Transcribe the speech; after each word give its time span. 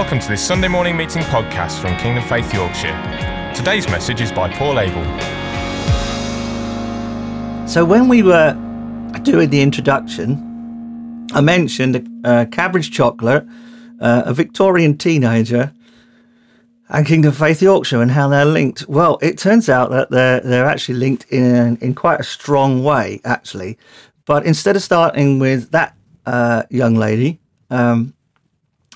Welcome 0.00 0.20
to 0.20 0.28
this 0.28 0.42
Sunday 0.42 0.66
morning 0.66 0.96
meeting 0.96 1.20
podcast 1.24 1.78
from 1.78 1.94
Kingdom 1.98 2.24
Faith 2.24 2.54
Yorkshire. 2.54 3.52
Today's 3.54 3.86
message 3.86 4.22
is 4.22 4.32
by 4.32 4.50
Paul 4.50 4.80
Abel. 4.80 5.04
So, 7.68 7.84
when 7.84 8.08
we 8.08 8.22
were 8.22 8.54
doing 9.24 9.50
the 9.50 9.60
introduction, 9.60 11.26
I 11.34 11.42
mentioned 11.42 12.08
uh, 12.24 12.46
Cadbury's 12.50 12.88
chocolate, 12.88 13.46
uh, 14.00 14.22
a 14.24 14.32
Victorian 14.32 14.96
teenager, 14.96 15.70
and 16.88 17.06
Kingdom 17.06 17.32
Faith 17.32 17.60
Yorkshire, 17.60 18.00
and 18.00 18.10
how 18.10 18.26
they're 18.26 18.46
linked. 18.46 18.88
Well, 18.88 19.18
it 19.20 19.36
turns 19.36 19.68
out 19.68 19.90
that 19.90 20.10
they're 20.10 20.40
they're 20.40 20.64
actually 20.66 20.96
linked 20.96 21.30
in 21.30 21.76
in 21.82 21.94
quite 21.94 22.20
a 22.20 22.24
strong 22.24 22.82
way, 22.82 23.20
actually. 23.26 23.76
But 24.24 24.46
instead 24.46 24.76
of 24.76 24.82
starting 24.82 25.38
with 25.38 25.72
that 25.72 25.94
uh, 26.24 26.62
young 26.70 26.94
lady, 26.94 27.38
um, 27.68 28.14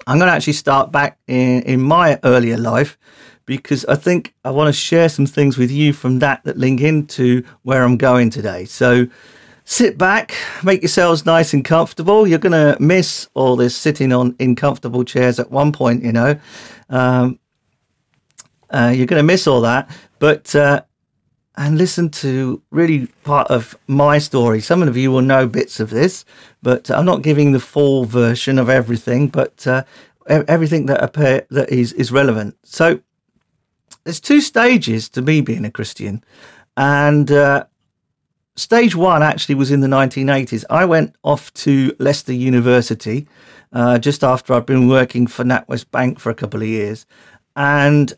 I'm 0.06 0.18
going 0.18 0.28
to 0.28 0.34
actually 0.34 0.54
start 0.54 0.92
back 0.92 1.18
in, 1.26 1.62
in 1.62 1.80
my 1.80 2.18
earlier 2.24 2.58
life 2.58 2.98
because 3.46 3.84
I 3.86 3.94
think 3.94 4.34
I 4.44 4.50
want 4.50 4.68
to 4.68 4.72
share 4.72 5.08
some 5.08 5.26
things 5.26 5.58
with 5.58 5.70
you 5.70 5.92
from 5.92 6.18
that 6.20 6.44
that 6.44 6.56
link 6.56 6.80
into 6.80 7.44
where 7.62 7.82
I'm 7.82 7.96
going 7.96 8.30
today. 8.30 8.64
So 8.64 9.06
sit 9.64 9.98
back, 9.98 10.34
make 10.62 10.82
yourselves 10.82 11.26
nice 11.26 11.52
and 11.54 11.64
comfortable. 11.64 12.26
You're 12.26 12.38
going 12.38 12.52
to 12.52 12.80
miss 12.80 13.28
all 13.34 13.56
this 13.56 13.76
sitting 13.76 14.12
on 14.12 14.34
in 14.38 14.56
comfortable 14.56 15.04
chairs 15.04 15.38
at 15.38 15.50
one 15.50 15.72
point, 15.72 16.02
you 16.02 16.12
know. 16.12 16.38
Um, 16.88 17.38
uh, 18.70 18.92
you're 18.94 19.06
going 19.06 19.20
to 19.20 19.26
miss 19.26 19.46
all 19.46 19.60
that, 19.62 19.90
but 20.18 20.54
uh, 20.54 20.82
and 21.56 21.78
listen 21.78 22.08
to 22.10 22.60
really 22.70 23.06
part 23.22 23.48
of 23.50 23.78
my 23.86 24.18
story. 24.18 24.60
Some 24.60 24.82
of 24.82 24.96
you 24.96 25.10
will 25.10 25.22
know 25.22 25.46
bits 25.46 25.78
of 25.80 25.90
this, 25.90 26.24
but 26.62 26.90
I'm 26.90 27.04
not 27.04 27.22
giving 27.22 27.52
the 27.52 27.60
full 27.60 28.04
version 28.04 28.58
of 28.58 28.68
everything, 28.68 29.28
but 29.28 29.66
uh, 29.66 29.84
everything 30.26 30.86
that 30.86 31.02
appear 31.02 31.46
that 31.50 31.70
is 31.70 31.92
is 31.92 32.10
relevant. 32.10 32.56
So 32.64 33.00
there's 34.04 34.20
two 34.20 34.40
stages 34.40 35.08
to 35.10 35.22
me 35.22 35.40
being 35.40 35.64
a 35.64 35.70
Christian, 35.70 36.24
and 36.76 37.30
uh, 37.30 37.66
stage 38.56 38.96
one 38.96 39.22
actually 39.22 39.54
was 39.54 39.70
in 39.70 39.80
the 39.80 39.88
1980s. 39.88 40.64
I 40.70 40.84
went 40.84 41.14
off 41.22 41.54
to 41.54 41.94
Leicester 41.98 42.32
University 42.32 43.28
uh, 43.72 43.98
just 43.98 44.24
after 44.24 44.54
I'd 44.54 44.66
been 44.66 44.88
working 44.88 45.26
for 45.26 45.44
NatWest 45.44 45.90
Bank 45.90 46.18
for 46.18 46.30
a 46.30 46.34
couple 46.34 46.62
of 46.62 46.68
years, 46.68 47.06
and 47.54 48.12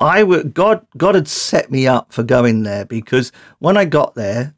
I 0.00 0.22
would 0.22 0.54
God 0.54 0.86
God 0.96 1.14
had 1.14 1.28
set 1.28 1.70
me 1.70 1.86
up 1.86 2.12
for 2.12 2.22
going 2.22 2.62
there 2.62 2.84
because 2.84 3.32
when 3.58 3.76
I 3.76 3.84
got 3.84 4.14
there, 4.14 4.54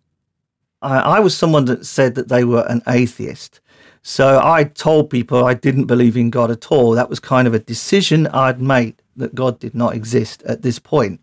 I, 0.82 0.98
I 0.98 1.20
was 1.20 1.36
someone 1.36 1.64
that 1.66 1.86
said 1.86 2.14
that 2.14 2.28
they 2.28 2.44
were 2.44 2.66
an 2.68 2.82
atheist. 2.86 3.60
So 4.02 4.40
I 4.44 4.64
told 4.64 5.08
people 5.08 5.44
I 5.44 5.54
didn't 5.54 5.86
believe 5.86 6.16
in 6.16 6.28
God 6.28 6.50
at 6.50 6.70
all. 6.70 6.92
That 6.92 7.08
was 7.08 7.20
kind 7.20 7.48
of 7.48 7.54
a 7.54 7.58
decision 7.58 8.26
I'd 8.28 8.60
made 8.60 8.96
that 9.16 9.34
God 9.34 9.58
did 9.58 9.74
not 9.74 9.94
exist 9.94 10.42
at 10.42 10.60
this 10.60 10.78
point, 10.78 11.20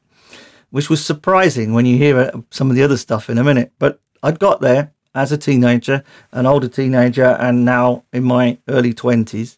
which 0.71 0.89
was 0.89 1.05
surprising 1.05 1.73
when 1.73 1.85
you 1.85 1.97
hear 1.97 2.17
uh, 2.17 2.41
some 2.49 2.71
of 2.71 2.75
the 2.75 2.81
other 2.81 2.97
stuff 2.97 3.29
in 3.29 3.37
a 3.37 3.43
minute. 3.43 3.71
But 3.77 4.01
I'd 4.23 4.39
got 4.39 4.61
there 4.61 4.93
as 5.13 5.31
a 5.31 5.37
teenager, 5.37 6.03
an 6.31 6.47
older 6.47 6.67
teenager, 6.67 7.37
and 7.39 7.65
now 7.65 8.03
in 8.13 8.23
my 8.23 8.57
early 8.67 8.93
20s. 8.93 9.57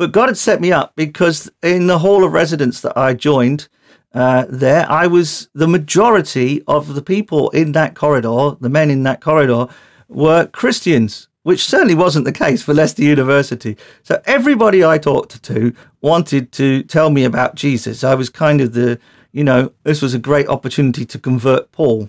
But 0.00 0.12
God 0.12 0.30
had 0.30 0.38
set 0.38 0.62
me 0.62 0.72
up 0.72 0.94
because 0.96 1.50
in 1.62 1.86
the 1.86 1.98
hall 1.98 2.24
of 2.24 2.32
residence 2.32 2.80
that 2.80 2.96
I 2.96 3.12
joined 3.12 3.68
uh, 4.14 4.46
there, 4.48 4.90
I 4.90 5.06
was 5.06 5.50
the 5.52 5.68
majority 5.68 6.62
of 6.66 6.94
the 6.94 7.02
people 7.02 7.50
in 7.50 7.72
that 7.72 7.94
corridor, 7.94 8.56
the 8.58 8.70
men 8.70 8.90
in 8.90 9.02
that 9.02 9.20
corridor, 9.20 9.66
were 10.08 10.46
Christians, 10.46 11.28
which 11.42 11.66
certainly 11.66 11.94
wasn't 11.94 12.24
the 12.24 12.32
case 12.32 12.62
for 12.62 12.72
Leicester 12.72 13.02
University. 13.02 13.76
So 14.02 14.22
everybody 14.24 14.82
I 14.82 14.96
talked 14.96 15.42
to 15.42 15.74
wanted 16.00 16.50
to 16.52 16.82
tell 16.84 17.10
me 17.10 17.24
about 17.24 17.54
Jesus. 17.54 18.02
I 18.02 18.14
was 18.14 18.30
kind 18.30 18.62
of 18.62 18.72
the, 18.72 18.98
you 19.32 19.44
know, 19.44 19.70
this 19.82 20.00
was 20.00 20.14
a 20.14 20.18
great 20.18 20.48
opportunity 20.48 21.04
to 21.04 21.18
convert 21.18 21.70
Paul. 21.72 22.08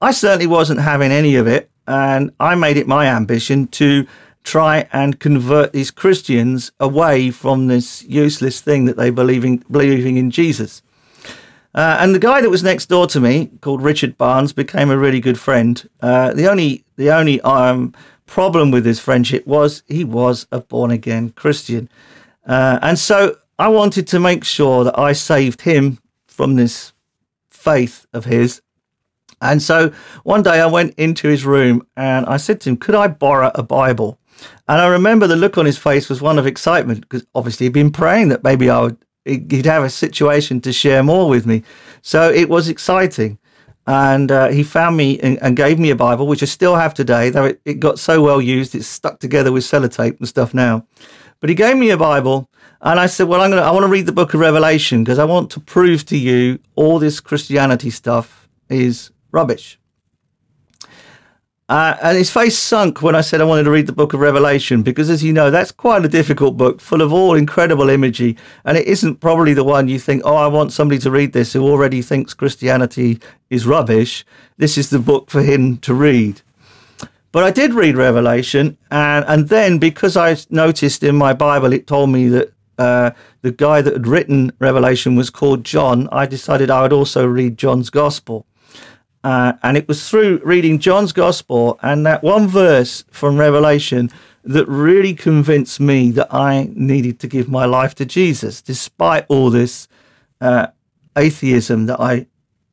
I 0.00 0.12
certainly 0.12 0.46
wasn't 0.46 0.78
having 0.78 1.10
any 1.10 1.34
of 1.34 1.48
it, 1.48 1.72
and 1.88 2.30
I 2.38 2.54
made 2.54 2.76
it 2.76 2.86
my 2.86 3.08
ambition 3.08 3.66
to 3.66 4.06
try 4.44 4.86
and 4.92 5.20
convert 5.20 5.72
these 5.72 5.90
Christians 5.90 6.72
away 6.80 7.30
from 7.30 7.66
this 7.66 8.02
useless 8.04 8.60
thing 8.60 8.86
that 8.86 8.96
they 8.96 9.10
believe 9.10 9.44
in, 9.44 9.58
believing 9.70 10.16
in 10.16 10.30
Jesus. 10.30 10.82
Uh, 11.74 11.96
and 12.00 12.14
the 12.14 12.18
guy 12.18 12.40
that 12.40 12.50
was 12.50 12.62
next 12.62 12.86
door 12.86 13.06
to 13.06 13.20
me, 13.20 13.50
called 13.60 13.82
Richard 13.82 14.18
Barnes, 14.18 14.52
became 14.52 14.90
a 14.90 14.98
really 14.98 15.20
good 15.20 15.38
friend. 15.38 15.88
Uh, 16.00 16.34
the 16.34 16.50
only 16.50 16.84
the 16.96 17.10
only 17.10 17.40
um, 17.42 17.94
problem 18.26 18.70
with 18.70 18.84
his 18.84 19.00
friendship 19.00 19.46
was 19.46 19.82
he 19.86 20.04
was 20.04 20.46
a 20.52 20.60
born 20.60 20.90
again 20.90 21.30
Christian, 21.30 21.88
uh, 22.46 22.78
and 22.82 22.98
so 22.98 23.36
I 23.58 23.68
wanted 23.68 24.06
to 24.08 24.20
make 24.20 24.44
sure 24.44 24.84
that 24.84 24.98
I 24.98 25.14
saved 25.14 25.62
him 25.62 25.98
from 26.26 26.56
this 26.56 26.92
faith 27.50 28.06
of 28.12 28.26
his. 28.26 28.60
And 29.40 29.62
so 29.62 29.92
one 30.24 30.42
day 30.42 30.60
I 30.60 30.66
went 30.66 30.94
into 30.98 31.28
his 31.28 31.44
room 31.44 31.86
and 31.96 32.26
I 32.26 32.36
said 32.36 32.60
to 32.60 32.70
him, 32.70 32.76
"Could 32.76 32.94
I 32.94 33.08
borrow 33.08 33.50
a 33.54 33.62
Bible?" 33.62 34.18
And 34.72 34.80
I 34.80 34.86
remember 34.86 35.26
the 35.26 35.36
look 35.36 35.58
on 35.58 35.66
his 35.66 35.76
face 35.76 36.08
was 36.08 36.22
one 36.22 36.38
of 36.38 36.46
excitement 36.46 37.02
because 37.02 37.26
obviously 37.34 37.66
he'd 37.66 37.74
been 37.74 37.90
praying 37.90 38.30
that 38.30 38.42
maybe 38.42 38.70
I 38.70 38.80
would 38.80 38.96
he'd 39.26 39.66
have 39.66 39.84
a 39.84 39.90
situation 39.90 40.62
to 40.62 40.72
share 40.72 41.02
more 41.02 41.28
with 41.28 41.44
me. 41.44 41.62
So 42.00 42.32
it 42.32 42.48
was 42.48 42.70
exciting. 42.70 43.38
And 43.86 44.32
uh, 44.32 44.48
he 44.48 44.62
found 44.62 44.96
me 44.96 45.20
and, 45.20 45.36
and, 45.42 45.58
gave 45.58 45.78
me 45.78 45.90
a 45.90 45.94
Bible, 45.94 46.26
which 46.26 46.42
I 46.42 46.46
still 46.46 46.74
have 46.74 46.94
today, 46.94 47.28
though 47.28 47.44
it, 47.44 47.60
it 47.66 47.80
got 47.80 47.98
so 47.98 48.22
well 48.22 48.40
used, 48.40 48.74
it's 48.74 48.86
stuck 48.86 49.20
together 49.20 49.52
with 49.52 49.62
sellotape 49.62 50.18
and 50.18 50.26
stuff 50.26 50.54
now. 50.54 50.86
But 51.40 51.50
he 51.50 51.54
gave 51.54 51.76
me 51.76 51.90
a 51.90 51.98
Bible, 51.98 52.48
and 52.80 52.98
I 52.98 53.04
said, 53.04 53.28
"Well, 53.28 53.42
I'm 53.42 53.50
gonna, 53.50 53.60
I 53.60 53.72
want 53.72 53.84
to 53.84 53.88
read 53.88 54.06
the 54.06 54.12
Book 54.12 54.32
of 54.32 54.40
Revelation 54.40 55.04
because 55.04 55.18
I 55.18 55.24
want 55.24 55.50
to 55.50 55.60
prove 55.60 56.06
to 56.06 56.16
you 56.16 56.60
all 56.76 56.98
this 56.98 57.20
Christianity 57.20 57.90
stuff 57.90 58.48
is 58.70 59.10
rubbish." 59.32 59.78
Uh, 61.72 61.96
and 62.02 62.18
his 62.18 62.30
face 62.30 62.58
sunk 62.58 63.00
when 63.00 63.14
I 63.14 63.22
said 63.22 63.40
I 63.40 63.44
wanted 63.44 63.62
to 63.62 63.70
read 63.70 63.86
the 63.86 63.94
book 63.94 64.12
of 64.12 64.20
Revelation 64.20 64.82
because, 64.82 65.08
as 65.08 65.24
you 65.24 65.32
know, 65.32 65.50
that's 65.50 65.72
quite 65.72 66.04
a 66.04 66.08
difficult 66.08 66.58
book 66.58 66.82
full 66.82 67.00
of 67.00 67.14
all 67.14 67.34
incredible 67.34 67.88
imagery. 67.88 68.36
And 68.66 68.76
it 68.76 68.86
isn't 68.86 69.20
probably 69.20 69.54
the 69.54 69.64
one 69.64 69.88
you 69.88 69.98
think, 69.98 70.20
oh, 70.26 70.34
I 70.36 70.48
want 70.48 70.74
somebody 70.74 70.98
to 70.98 71.10
read 71.10 71.32
this 71.32 71.54
who 71.54 71.62
already 71.62 72.02
thinks 72.02 72.34
Christianity 72.34 73.20
is 73.48 73.66
rubbish. 73.66 74.22
This 74.58 74.76
is 74.76 74.90
the 74.90 74.98
book 74.98 75.30
for 75.30 75.40
him 75.40 75.78
to 75.78 75.94
read. 75.94 76.42
But 77.32 77.44
I 77.44 77.50
did 77.50 77.72
read 77.72 77.96
Revelation. 77.96 78.76
And, 78.90 79.24
and 79.26 79.48
then 79.48 79.78
because 79.78 80.14
I 80.14 80.36
noticed 80.50 81.02
in 81.02 81.16
my 81.16 81.32
Bible 81.32 81.72
it 81.72 81.86
told 81.86 82.10
me 82.10 82.28
that 82.28 82.52
uh, 82.76 83.12
the 83.40 83.50
guy 83.50 83.80
that 83.80 83.94
had 83.94 84.06
written 84.06 84.52
Revelation 84.58 85.16
was 85.16 85.30
called 85.30 85.64
John, 85.64 86.06
I 86.12 86.26
decided 86.26 86.70
I 86.70 86.82
would 86.82 86.92
also 86.92 87.26
read 87.26 87.56
John's 87.56 87.88
Gospel. 87.88 88.44
Uh, 89.24 89.52
and 89.62 89.76
it 89.76 89.86
was 89.86 90.08
through 90.08 90.40
reading 90.44 90.78
John's 90.78 91.12
Gospel 91.12 91.78
and 91.82 92.04
that 92.06 92.22
one 92.22 92.48
verse 92.48 93.04
from 93.10 93.36
Revelation 93.36 94.10
that 94.44 94.66
really 94.66 95.14
convinced 95.14 95.78
me 95.78 96.10
that 96.10 96.34
I 96.34 96.70
needed 96.74 97.20
to 97.20 97.28
give 97.28 97.48
my 97.48 97.64
life 97.64 97.94
to 97.96 98.04
Jesus, 98.04 98.60
despite 98.60 99.24
all 99.28 99.50
this 99.50 99.86
uh, 100.40 100.66
atheism 101.16 101.86
that 101.86 102.00
I 102.00 102.26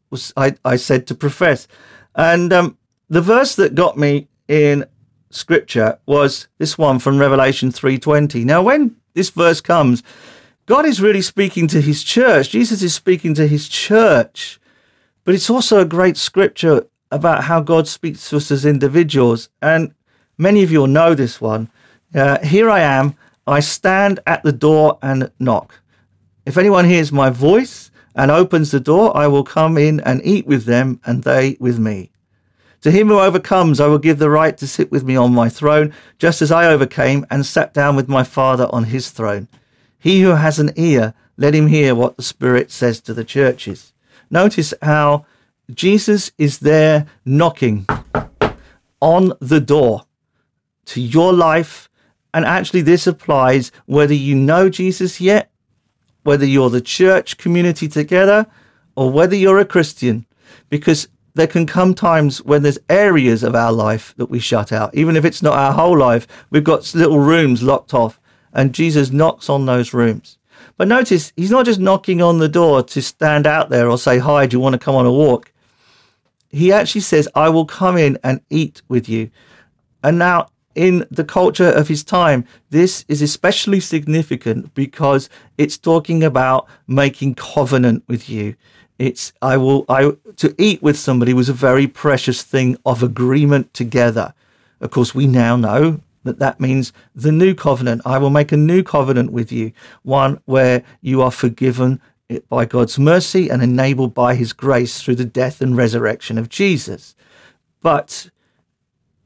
was 0.09 0.33
I, 0.35 0.55
I 0.65 0.77
said 0.77 1.05
to 1.07 1.15
profess. 1.15 1.67
And 2.15 2.51
um, 2.51 2.77
the 3.09 3.21
verse 3.21 3.55
that 3.55 3.75
got 3.75 3.97
me 3.97 4.27
in 4.47 4.85
Scripture 5.29 5.99
was 6.07 6.47
this 6.57 6.75
one 6.75 6.97
from 6.97 7.19
Revelation 7.19 7.71
three 7.71 7.99
twenty. 7.99 8.43
Now, 8.43 8.63
when 8.63 8.95
this 9.13 9.29
verse 9.29 9.61
comes, 9.61 10.01
God 10.65 10.87
is 10.87 10.99
really 10.99 11.21
speaking 11.21 11.67
to 11.67 11.81
His 11.81 12.03
church. 12.03 12.49
Jesus 12.49 12.81
is 12.81 12.95
speaking 12.95 13.35
to 13.35 13.45
His 13.45 13.69
church 13.69 14.58
but 15.29 15.35
it's 15.35 15.51
also 15.51 15.79
a 15.79 15.85
great 15.85 16.17
scripture 16.17 16.87
about 17.11 17.43
how 17.43 17.61
God 17.61 17.87
speaks 17.87 18.27
to 18.31 18.37
us 18.37 18.49
as 18.49 18.65
individuals. 18.65 19.47
And 19.61 19.93
many 20.39 20.63
of 20.63 20.71
you 20.71 20.79
will 20.79 20.87
know 20.87 21.13
this 21.13 21.39
one. 21.39 21.69
Uh, 22.15 22.39
Here 22.39 22.67
I 22.67 22.79
am, 22.79 23.13
I 23.45 23.59
stand 23.59 24.21
at 24.25 24.41
the 24.41 24.51
door 24.51 24.97
and 25.03 25.31
knock. 25.39 25.81
If 26.47 26.57
anyone 26.57 26.85
hears 26.85 27.11
my 27.11 27.29
voice 27.29 27.91
and 28.15 28.31
opens 28.31 28.71
the 28.71 28.79
door, 28.79 29.15
I 29.15 29.27
will 29.27 29.43
come 29.43 29.77
in 29.77 29.99
and 29.99 30.19
eat 30.25 30.47
with 30.47 30.65
them, 30.65 30.99
and 31.05 31.21
they 31.21 31.57
with 31.59 31.77
me. 31.77 32.09
To 32.81 32.89
him 32.89 33.09
who 33.09 33.19
overcomes, 33.19 33.79
I 33.79 33.85
will 33.85 33.99
give 33.99 34.17
the 34.17 34.31
right 34.31 34.57
to 34.57 34.65
sit 34.65 34.89
with 34.89 35.03
me 35.03 35.15
on 35.15 35.31
my 35.31 35.47
throne, 35.47 35.93
just 36.17 36.41
as 36.41 36.51
I 36.51 36.65
overcame 36.65 37.23
and 37.29 37.45
sat 37.45 37.71
down 37.71 37.95
with 37.95 38.09
my 38.09 38.23
Father 38.23 38.67
on 38.71 38.85
his 38.85 39.11
throne. 39.11 39.47
He 39.99 40.21
who 40.23 40.29
has 40.29 40.57
an 40.57 40.71
ear, 40.75 41.13
let 41.37 41.53
him 41.53 41.67
hear 41.67 41.93
what 41.93 42.17
the 42.17 42.23
Spirit 42.23 42.71
says 42.71 42.99
to 43.01 43.13
the 43.13 43.23
churches. 43.23 43.93
Notice 44.29 44.73
how 44.81 45.25
Jesus 45.73 46.31
is 46.37 46.59
there 46.59 47.05
knocking 47.25 47.87
on 49.01 49.33
the 49.39 49.59
door 49.59 50.05
to 50.85 51.01
your 51.01 51.33
life. 51.33 51.89
And 52.33 52.45
actually, 52.45 52.81
this 52.81 53.07
applies 53.07 53.71
whether 53.85 54.13
you 54.13 54.35
know 54.35 54.69
Jesus 54.69 55.21
yet, 55.21 55.51
whether 56.23 56.45
you're 56.45 56.69
the 56.69 56.81
church 56.81 57.37
community 57.37 57.87
together, 57.87 58.45
or 58.95 59.11
whether 59.11 59.35
you're 59.35 59.59
a 59.59 59.65
Christian, 59.65 60.25
because 60.69 61.07
there 61.35 61.47
can 61.47 61.65
come 61.65 61.93
times 61.93 62.43
when 62.43 62.63
there's 62.63 62.79
areas 62.89 63.43
of 63.43 63.55
our 63.55 63.71
life 63.71 64.13
that 64.17 64.29
we 64.29 64.39
shut 64.39 64.71
out, 64.71 64.93
even 64.93 65.15
if 65.15 65.23
it's 65.23 65.41
not 65.41 65.57
our 65.57 65.71
whole 65.71 65.97
life. 65.97 66.27
We've 66.49 66.63
got 66.63 66.93
little 66.93 67.19
rooms 67.19 67.63
locked 67.63 67.93
off, 67.93 68.19
and 68.51 68.73
Jesus 68.73 69.11
knocks 69.11 69.49
on 69.49 69.65
those 69.65 69.93
rooms. 69.93 70.38
But 70.77 70.87
notice 70.87 71.33
he's 71.35 71.51
not 71.51 71.65
just 71.65 71.79
knocking 71.79 72.21
on 72.21 72.39
the 72.39 72.49
door 72.49 72.83
to 72.83 73.01
stand 73.01 73.45
out 73.45 73.69
there 73.69 73.89
or 73.89 73.97
say, 73.97 74.17
Hi, 74.19 74.45
do 74.45 74.55
you 74.55 74.61
want 74.61 74.73
to 74.73 74.79
come 74.79 74.95
on 74.95 75.05
a 75.05 75.11
walk? 75.11 75.51
He 76.49 76.71
actually 76.71 77.01
says, 77.01 77.27
I 77.35 77.49
will 77.49 77.65
come 77.65 77.97
in 77.97 78.17
and 78.23 78.41
eat 78.49 78.81
with 78.87 79.07
you. 79.07 79.29
And 80.03 80.17
now, 80.17 80.47
in 80.75 81.05
the 81.11 81.23
culture 81.23 81.69
of 81.69 81.87
his 81.87 82.03
time, 82.03 82.45
this 82.69 83.03
is 83.07 83.21
especially 83.21 83.79
significant 83.79 84.73
because 84.73 85.29
it's 85.57 85.77
talking 85.77 86.23
about 86.23 86.67
making 86.87 87.35
covenant 87.35 88.03
with 88.07 88.29
you. 88.29 88.55
It's 88.97 89.33
I 89.41 89.57
will 89.57 89.85
I 89.89 90.11
to 90.37 90.55
eat 90.57 90.81
with 90.81 90.97
somebody 90.97 91.33
was 91.33 91.49
a 91.49 91.53
very 91.53 91.87
precious 91.87 92.43
thing 92.43 92.77
of 92.85 93.01
agreement 93.01 93.73
together. 93.73 94.33
Of 94.81 94.91
course, 94.91 95.15
we 95.15 95.27
now 95.27 95.55
know 95.55 95.99
that 96.23 96.39
that 96.39 96.59
means 96.59 96.93
the 97.15 97.31
new 97.31 97.55
covenant. 97.55 98.01
I 98.05 98.17
will 98.17 98.29
make 98.29 98.51
a 98.51 98.57
new 98.57 98.83
covenant 98.83 99.31
with 99.31 99.51
you, 99.51 99.71
one 100.03 100.39
where 100.45 100.83
you 101.01 101.21
are 101.21 101.31
forgiven 101.31 102.01
by 102.47 102.65
God's 102.65 102.99
mercy 102.99 103.49
and 103.49 103.63
enabled 103.63 104.13
by 104.13 104.35
his 104.35 104.53
grace 104.53 105.01
through 105.01 105.15
the 105.15 105.25
death 105.25 105.61
and 105.61 105.75
resurrection 105.75 106.37
of 106.37 106.49
Jesus. 106.49 107.15
But 107.81 108.29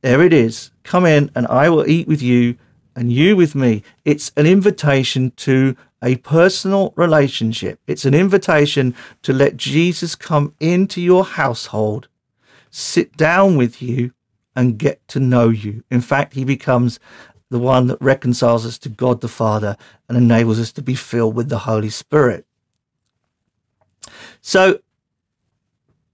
there 0.01 0.21
it 0.21 0.33
is. 0.33 0.71
Come 0.83 1.05
in 1.05 1.31
and 1.35 1.47
I 1.47 1.69
will 1.69 1.87
eat 1.87 2.07
with 2.07 2.21
you 2.21 2.57
and 2.95 3.11
you 3.11 3.35
with 3.35 3.55
me. 3.55 3.83
It's 4.05 4.31
an 4.37 4.45
invitation 4.45 5.31
to 5.37 5.75
a 6.01 6.17
personal 6.17 6.93
relationship. 6.95 7.79
It's 7.87 8.05
an 8.05 8.13
invitation 8.13 8.95
to 9.23 9.33
let 9.33 9.57
Jesus 9.57 10.15
come 10.15 10.53
into 10.59 11.01
your 11.01 11.23
household, 11.23 12.09
sit 12.69 13.15
down 13.15 13.57
with 13.57 13.81
you, 13.81 14.11
and 14.55 14.77
get 14.77 15.05
to 15.09 15.19
know 15.19 15.49
you. 15.49 15.83
In 15.89 16.01
fact, 16.01 16.33
he 16.33 16.45
becomes 16.45 16.99
the 17.49 17.59
one 17.59 17.87
that 17.87 18.01
reconciles 18.01 18.65
us 18.65 18.77
to 18.79 18.89
God 18.89 19.21
the 19.21 19.27
Father 19.27 19.77
and 20.07 20.17
enables 20.17 20.59
us 20.59 20.71
to 20.73 20.81
be 20.81 20.95
filled 20.95 21.35
with 21.35 21.49
the 21.49 21.59
Holy 21.59 21.89
Spirit. 21.89 22.45
So 24.41 24.79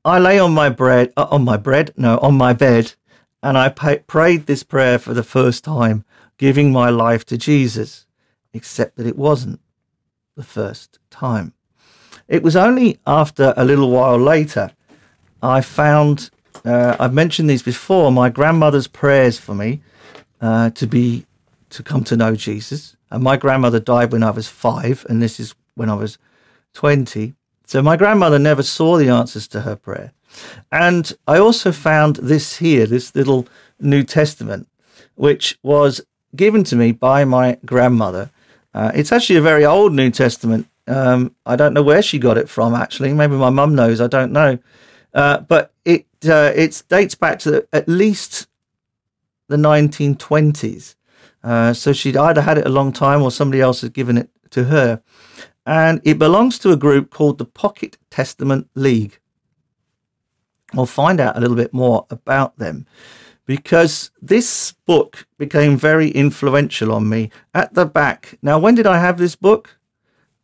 I 0.03 0.19
lay 0.19 0.39
on 0.39 0.53
my 0.53 0.69
bread, 0.69 1.13
uh, 1.17 1.27
on 1.29 1.43
my 1.43 1.57
bread, 1.57 1.93
no, 1.97 2.17
on 2.19 2.35
my 2.35 2.53
bed, 2.53 2.93
and 3.41 3.57
I 3.57 3.69
pay, 3.69 3.99
prayed 3.99 4.45
this 4.45 4.63
prayer 4.63 4.99
for 4.99 5.13
the 5.13 5.23
first 5.23 5.63
time, 5.63 6.03
giving 6.37 6.71
my 6.71 6.89
life 6.89 7.25
to 7.27 7.37
Jesus, 7.37 8.05
except 8.53 8.97
that 8.97 9.07
it 9.07 9.17
wasn't 9.17 9.59
the 10.35 10.43
first 10.43 10.99
time. 11.09 11.53
It 12.27 12.43
was 12.43 12.55
only 12.55 12.99
after 13.07 13.53
a 13.57 13.65
little 13.65 13.91
while 13.91 14.17
later 14.17 14.71
I 15.41 15.61
found 15.61 16.29
uh, 16.65 16.95
I've 16.99 17.13
mentioned 17.13 17.49
these 17.49 17.63
before. 17.63 18.11
My 18.11 18.29
grandmother's 18.29 18.87
prayers 18.87 19.39
for 19.39 19.55
me 19.55 19.81
uh, 20.41 20.69
to 20.71 20.87
be 20.87 21.25
to 21.69 21.83
come 21.83 22.03
to 22.05 22.17
know 22.17 22.35
Jesus, 22.35 22.95
and 23.11 23.23
my 23.23 23.37
grandmother 23.37 23.79
died 23.79 24.11
when 24.11 24.23
I 24.23 24.31
was 24.31 24.47
five, 24.47 25.05
and 25.09 25.21
this 25.21 25.39
is 25.39 25.55
when 25.75 25.89
I 25.89 25.95
was 25.95 26.17
twenty. 26.73 27.33
So 27.65 27.81
my 27.81 27.95
grandmother 27.97 28.39
never 28.39 28.63
saw 28.63 28.97
the 28.97 29.09
answers 29.09 29.47
to 29.49 29.61
her 29.61 29.75
prayer, 29.75 30.11
and 30.71 31.11
I 31.27 31.37
also 31.37 31.71
found 31.71 32.15
this 32.17 32.57
here, 32.57 32.87
this 32.87 33.13
little 33.15 33.47
New 33.79 34.03
Testament, 34.03 34.67
which 35.15 35.57
was 35.63 36.01
given 36.35 36.63
to 36.65 36.75
me 36.75 36.91
by 36.91 37.25
my 37.25 37.57
grandmother. 37.65 38.29
Uh, 38.73 38.91
it's 38.93 39.11
actually 39.11 39.37
a 39.37 39.41
very 39.41 39.65
old 39.65 39.93
New 39.93 40.11
Testament. 40.11 40.67
Um, 40.87 41.35
I 41.45 41.55
don't 41.55 41.73
know 41.73 41.83
where 41.83 42.01
she 42.01 42.19
got 42.19 42.37
it 42.37 42.49
from. 42.49 42.73
Actually, 42.73 43.13
maybe 43.13 43.35
my 43.35 43.49
mum 43.49 43.75
knows. 43.75 44.01
I 44.01 44.07
don't 44.07 44.31
know. 44.31 44.57
Uh, 45.13 45.39
but 45.39 45.71
it 45.85 46.05
uh, 46.27 46.51
it 46.55 46.83
dates 46.89 47.15
back 47.15 47.39
to 47.39 47.67
at 47.73 47.87
least 47.87 48.47
the 49.47 49.57
1920s. 49.57 50.95
Uh, 51.43 51.73
so 51.73 51.93
she'd 51.93 52.17
either 52.17 52.41
had 52.41 52.57
it 52.57 52.65
a 52.65 52.69
long 52.69 52.91
time 52.91 53.21
or 53.21 53.31
somebody 53.31 53.61
else 53.61 53.81
had 53.81 53.93
given 53.93 54.17
it 54.17 54.29
to 54.51 54.65
her. 54.65 55.01
And 55.65 56.01
it 56.03 56.17
belongs 56.17 56.57
to 56.59 56.71
a 56.71 56.77
group 56.77 57.11
called 57.11 57.37
the 57.37 57.45
Pocket 57.45 57.97
Testament 58.09 58.69
League. 58.75 59.19
We'll 60.73 60.85
find 60.85 61.19
out 61.19 61.37
a 61.37 61.39
little 61.39 61.55
bit 61.55 61.73
more 61.73 62.05
about 62.09 62.57
them 62.57 62.85
because 63.45 64.11
this 64.21 64.73
book 64.85 65.27
became 65.37 65.75
very 65.75 66.09
influential 66.09 66.91
on 66.91 67.09
me. 67.09 67.31
At 67.53 67.73
the 67.73 67.85
back, 67.85 68.37
now, 68.41 68.59
when 68.59 68.75
did 68.75 68.85
I 68.85 68.99
have 68.99 69.17
this 69.17 69.35
book? 69.35 69.75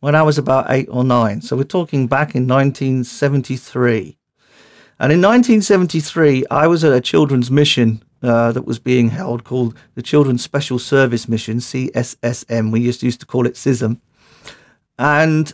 When 0.00 0.14
I 0.14 0.22
was 0.22 0.38
about 0.38 0.66
eight 0.70 0.88
or 0.90 1.04
nine. 1.04 1.40
So 1.40 1.56
we're 1.56 1.64
talking 1.64 2.06
back 2.06 2.34
in 2.34 2.46
1973. 2.46 4.18
And 4.98 5.12
in 5.12 5.20
1973, 5.20 6.46
I 6.50 6.66
was 6.66 6.82
at 6.82 6.92
a 6.92 7.00
children's 7.00 7.50
mission 7.50 8.02
uh, 8.22 8.52
that 8.52 8.62
was 8.62 8.78
being 8.78 9.10
held 9.10 9.44
called 9.44 9.76
the 9.94 10.02
Children's 10.02 10.42
Special 10.42 10.78
Service 10.78 11.28
Mission, 11.28 11.58
CSSM. 11.58 12.72
We 12.72 12.80
used, 12.80 13.02
used 13.02 13.20
to 13.20 13.26
call 13.26 13.46
it 13.46 13.54
CISM. 13.54 14.00
And 14.98 15.52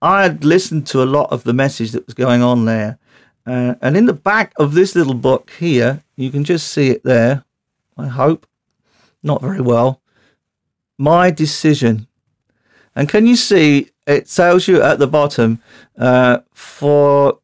I 0.00 0.22
had 0.22 0.44
listened 0.44 0.86
to 0.88 1.02
a 1.02 1.04
lot 1.04 1.32
of 1.32 1.42
the 1.42 1.52
message 1.52 1.90
that 1.92 2.06
was 2.06 2.14
going 2.14 2.42
on 2.42 2.66
there. 2.66 2.98
Uh, 3.46 3.74
and 3.82 3.96
in 3.96 4.06
the 4.06 4.12
back 4.12 4.52
of 4.56 4.74
this 4.74 4.94
little 4.94 5.14
book 5.14 5.50
here, 5.58 6.02
you 6.16 6.30
can 6.30 6.44
just 6.44 6.68
see 6.68 6.90
it 6.90 7.02
there, 7.02 7.44
I 7.96 8.06
hope. 8.06 8.46
Not 9.22 9.42
very 9.42 9.60
well. 9.60 10.00
My 10.98 11.30
decision. 11.30 12.06
And 12.94 13.08
can 13.08 13.26
you 13.26 13.34
see 13.34 13.90
it 14.06 14.28
tells 14.28 14.68
you 14.68 14.82
at 14.82 14.98
the 14.98 15.06
bottom 15.06 15.60
uh, 15.98 16.38
for 16.52 17.38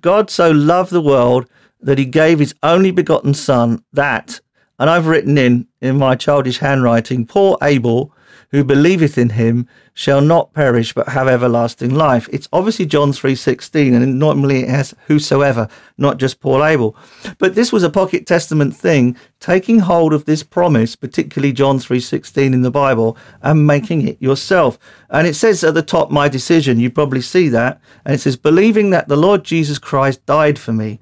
God 0.00 0.30
so 0.30 0.50
loved 0.50 0.90
the 0.90 1.00
world 1.00 1.48
that 1.80 1.98
he 1.98 2.04
gave 2.04 2.38
his 2.38 2.54
only 2.62 2.90
begotten 2.90 3.34
Son, 3.34 3.84
that, 3.92 4.40
and 4.78 4.88
I've 4.88 5.06
written 5.06 5.36
in, 5.36 5.66
in 5.80 5.96
my 5.96 6.14
childish 6.14 6.58
handwriting, 6.58 7.26
Paul 7.26 7.58
Abel, 7.62 8.11
who 8.50 8.64
believeth 8.64 9.18
in 9.18 9.30
him, 9.30 9.68
shall 9.94 10.20
not 10.20 10.52
perish 10.52 10.92
but 10.92 11.08
have 11.08 11.28
everlasting 11.28 11.94
life. 11.94 12.28
It's 12.32 12.48
obviously 12.52 12.86
John 12.86 13.12
3.16, 13.12 13.94
and 13.94 14.18
normally 14.18 14.62
it 14.62 14.68
has 14.68 14.94
whosoever, 15.06 15.68
not 15.98 16.18
just 16.18 16.40
Paul 16.40 16.64
Abel. 16.64 16.96
But 17.38 17.54
this 17.54 17.72
was 17.72 17.82
a 17.82 17.90
pocket 17.90 18.26
testament 18.26 18.74
thing, 18.74 19.16
taking 19.40 19.80
hold 19.80 20.12
of 20.12 20.24
this 20.24 20.42
promise, 20.42 20.96
particularly 20.96 21.52
John 21.52 21.78
3.16 21.78 22.52
in 22.52 22.62
the 22.62 22.70
Bible, 22.70 23.16
and 23.42 23.66
making 23.66 24.06
it 24.06 24.20
yourself. 24.20 24.78
And 25.10 25.26
it 25.26 25.34
says 25.34 25.62
at 25.62 25.74
the 25.74 25.82
top, 25.82 26.10
my 26.10 26.28
decision, 26.28 26.80
you 26.80 26.90
probably 26.90 27.22
see 27.22 27.48
that, 27.48 27.80
and 28.04 28.14
it 28.14 28.18
says, 28.18 28.36
believing 28.36 28.90
that 28.90 29.08
the 29.08 29.16
Lord 29.16 29.44
Jesus 29.44 29.78
Christ 29.78 30.24
died 30.26 30.58
for 30.58 30.72
me, 30.72 31.00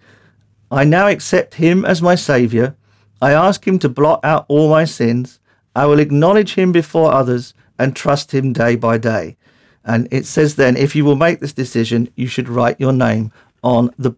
I 0.70 0.84
now 0.84 1.08
accept 1.08 1.54
him 1.54 1.84
as 1.84 2.00
my 2.00 2.14
Saviour. 2.14 2.76
I 3.20 3.32
ask 3.32 3.66
him 3.66 3.78
to 3.80 3.88
blot 3.88 4.20
out 4.24 4.46
all 4.48 4.70
my 4.70 4.84
sins 4.84 5.39
I 5.74 5.86
will 5.86 6.00
acknowledge 6.00 6.54
him 6.54 6.72
before 6.72 7.12
others 7.12 7.54
and 7.78 7.94
trust 7.94 8.32
him 8.32 8.52
day 8.52 8.76
by 8.76 8.98
day. 8.98 9.36
And 9.84 10.08
it 10.10 10.26
says 10.26 10.56
then, 10.56 10.76
if 10.76 10.94
you 10.94 11.04
will 11.04 11.16
make 11.16 11.40
this 11.40 11.52
decision, 11.52 12.10
you 12.14 12.26
should 12.26 12.48
write 12.48 12.80
your 12.80 12.92
name 12.92 13.32
on 13.62 13.90
the 13.98 14.10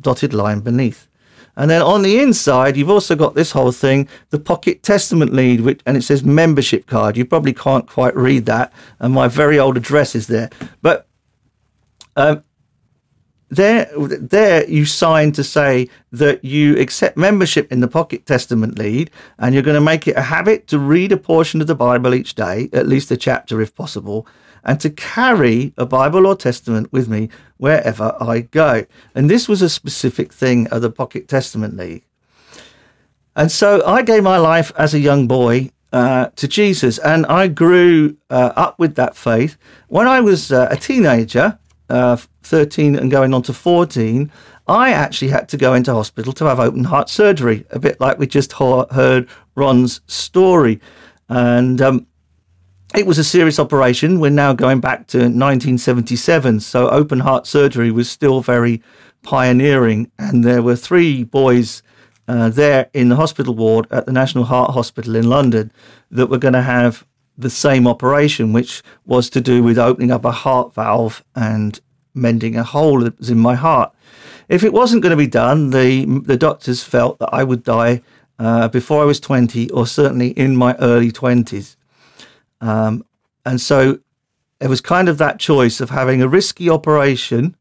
dotted 0.00 0.34
line 0.34 0.60
beneath. 0.60 1.08
And 1.56 1.70
then 1.70 1.80
on 1.80 2.02
the 2.02 2.18
inside, 2.18 2.76
you've 2.76 2.90
also 2.90 3.16
got 3.16 3.34
this 3.34 3.52
whole 3.52 3.72
thing, 3.72 4.08
the 4.28 4.38
Pocket 4.38 4.82
Testament 4.82 5.32
League, 5.32 5.60
which, 5.60 5.80
and 5.86 5.96
it 5.96 6.02
says 6.02 6.22
membership 6.22 6.86
card. 6.86 7.16
You 7.16 7.24
probably 7.24 7.54
can't 7.54 7.86
quite 7.86 8.14
read 8.14 8.44
that, 8.46 8.72
and 8.98 9.14
my 9.14 9.26
very 9.26 9.58
old 9.58 9.76
address 9.78 10.14
is 10.14 10.26
there. 10.26 10.50
But 10.82 11.06
um, 12.14 12.44
there, 13.48 13.88
there 13.96 14.68
you 14.68 14.84
sign 14.84 15.32
to 15.32 15.44
say 15.44 15.88
that 16.12 16.44
you 16.44 16.76
accept 16.78 17.16
membership 17.16 17.70
in 17.70 17.80
the 17.80 17.88
Pocket 17.88 18.26
Testament 18.26 18.78
League, 18.78 19.10
and 19.38 19.54
you're 19.54 19.62
going 19.62 19.76
to 19.76 19.80
make 19.80 20.08
it 20.08 20.16
a 20.16 20.22
habit 20.22 20.66
to 20.68 20.78
read 20.78 21.12
a 21.12 21.16
portion 21.16 21.60
of 21.60 21.66
the 21.66 21.74
Bible 21.74 22.14
each 22.14 22.34
day, 22.34 22.68
at 22.72 22.88
least 22.88 23.10
a 23.10 23.16
chapter 23.16 23.60
if 23.60 23.74
possible, 23.74 24.26
and 24.64 24.80
to 24.80 24.90
carry 24.90 25.72
a 25.76 25.86
Bible 25.86 26.26
or 26.26 26.34
Testament 26.34 26.92
with 26.92 27.08
me 27.08 27.28
wherever 27.56 28.16
I 28.20 28.40
go. 28.40 28.84
And 29.14 29.30
this 29.30 29.48
was 29.48 29.62
a 29.62 29.68
specific 29.68 30.32
thing 30.32 30.66
of 30.68 30.82
the 30.82 30.90
Pocket 30.90 31.28
Testament 31.28 31.76
League. 31.76 32.04
And 33.36 33.52
so 33.52 33.86
I 33.86 34.02
gave 34.02 34.22
my 34.24 34.38
life 34.38 34.72
as 34.76 34.92
a 34.92 34.98
young 34.98 35.28
boy 35.28 35.70
uh, 35.92 36.30
to 36.36 36.48
Jesus, 36.48 36.98
and 36.98 37.24
I 37.26 37.46
grew 37.46 38.16
uh, 38.28 38.52
up 38.56 38.78
with 38.78 38.96
that 38.96 39.14
faith. 39.14 39.56
When 39.88 40.08
I 40.08 40.20
was 40.20 40.50
uh, 40.50 40.66
a 40.70 40.76
teenager, 40.76 41.58
uh, 41.88 42.16
13 42.46 42.96
and 42.96 43.10
going 43.10 43.34
on 43.34 43.42
to 43.42 43.52
14, 43.52 44.30
I 44.68 44.92
actually 44.92 45.28
had 45.28 45.48
to 45.50 45.56
go 45.56 45.74
into 45.74 45.92
hospital 45.92 46.32
to 46.34 46.44
have 46.46 46.58
open 46.58 46.84
heart 46.84 47.08
surgery, 47.08 47.64
a 47.70 47.78
bit 47.78 48.00
like 48.00 48.18
we 48.18 48.26
just 48.26 48.52
heard 48.52 49.28
Ron's 49.54 50.00
story. 50.06 50.80
And 51.28 51.80
um, 51.80 52.06
it 52.94 53.06
was 53.06 53.18
a 53.18 53.24
serious 53.24 53.58
operation. 53.58 54.20
We're 54.20 54.30
now 54.30 54.52
going 54.52 54.80
back 54.80 55.06
to 55.08 55.18
1977. 55.18 56.60
So 56.60 56.88
open 56.88 57.20
heart 57.20 57.46
surgery 57.46 57.90
was 57.90 58.10
still 58.10 58.40
very 58.40 58.82
pioneering. 59.22 60.10
And 60.18 60.44
there 60.44 60.62
were 60.62 60.76
three 60.76 61.24
boys 61.24 61.82
uh, 62.28 62.48
there 62.48 62.90
in 62.92 63.08
the 63.08 63.16
hospital 63.16 63.54
ward 63.54 63.86
at 63.90 64.06
the 64.06 64.12
National 64.12 64.44
Heart 64.44 64.72
Hospital 64.72 65.14
in 65.14 65.28
London 65.28 65.70
that 66.10 66.28
were 66.28 66.38
going 66.38 66.54
to 66.54 66.62
have 66.62 67.06
the 67.38 67.50
same 67.50 67.86
operation, 67.86 68.52
which 68.52 68.82
was 69.04 69.28
to 69.30 69.40
do 69.40 69.62
with 69.62 69.78
opening 69.78 70.10
up 70.10 70.24
a 70.24 70.32
heart 70.32 70.74
valve 70.74 71.22
and 71.34 71.80
mending 72.16 72.56
a 72.56 72.64
hole 72.64 73.00
that 73.00 73.18
was 73.18 73.30
in 73.30 73.38
my 73.38 73.54
heart. 73.54 73.92
If 74.48 74.64
it 74.64 74.72
wasn't 74.72 75.02
going 75.02 75.10
to 75.10 75.16
be 75.16 75.26
done, 75.26 75.70
the 75.70 76.04
the 76.24 76.36
doctors 76.36 76.82
felt 76.82 77.18
that 77.18 77.30
I 77.32 77.44
would 77.44 77.62
die 77.62 78.02
uh, 78.38 78.68
before 78.68 79.02
I 79.02 79.04
was 79.04 79.20
20, 79.20 79.70
or 79.70 79.86
certainly 79.86 80.28
in 80.30 80.56
my 80.56 80.76
early 80.76 81.10
20s. 81.10 81.76
Um, 82.60 83.04
and 83.44 83.60
so 83.60 83.98
it 84.60 84.68
was 84.68 84.80
kind 84.80 85.08
of 85.08 85.18
that 85.18 85.38
choice 85.38 85.80
of 85.80 85.90
having 85.90 86.22
a 86.22 86.28
risky 86.28 86.70
operation 86.70 87.56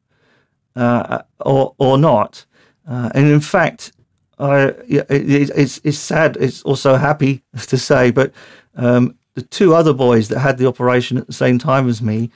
uh, 0.76 1.22
or 1.40 1.76
or 1.78 1.98
not. 1.98 2.46
Uh, 2.88 3.10
and 3.16 3.28
in 3.28 3.40
fact, 3.40 3.92
I, 4.38 4.68
it, 4.88 5.06
it's 5.10 5.82
it's 5.84 5.98
sad. 5.98 6.38
It's 6.40 6.62
also 6.64 6.96
happy 6.96 7.44
to 7.68 7.78
say, 7.78 8.12
but 8.12 8.32
um, 8.76 9.18
the 9.34 9.42
two 9.42 9.74
other 9.74 9.94
boys 9.94 10.30
that 10.30 10.40
had 10.40 10.58
the 10.58 10.68
operation 10.68 11.18
at 11.18 11.28
the 11.28 11.34
same 11.34 11.58
time 11.58 11.88
as 11.90 12.02
me, 12.02 12.32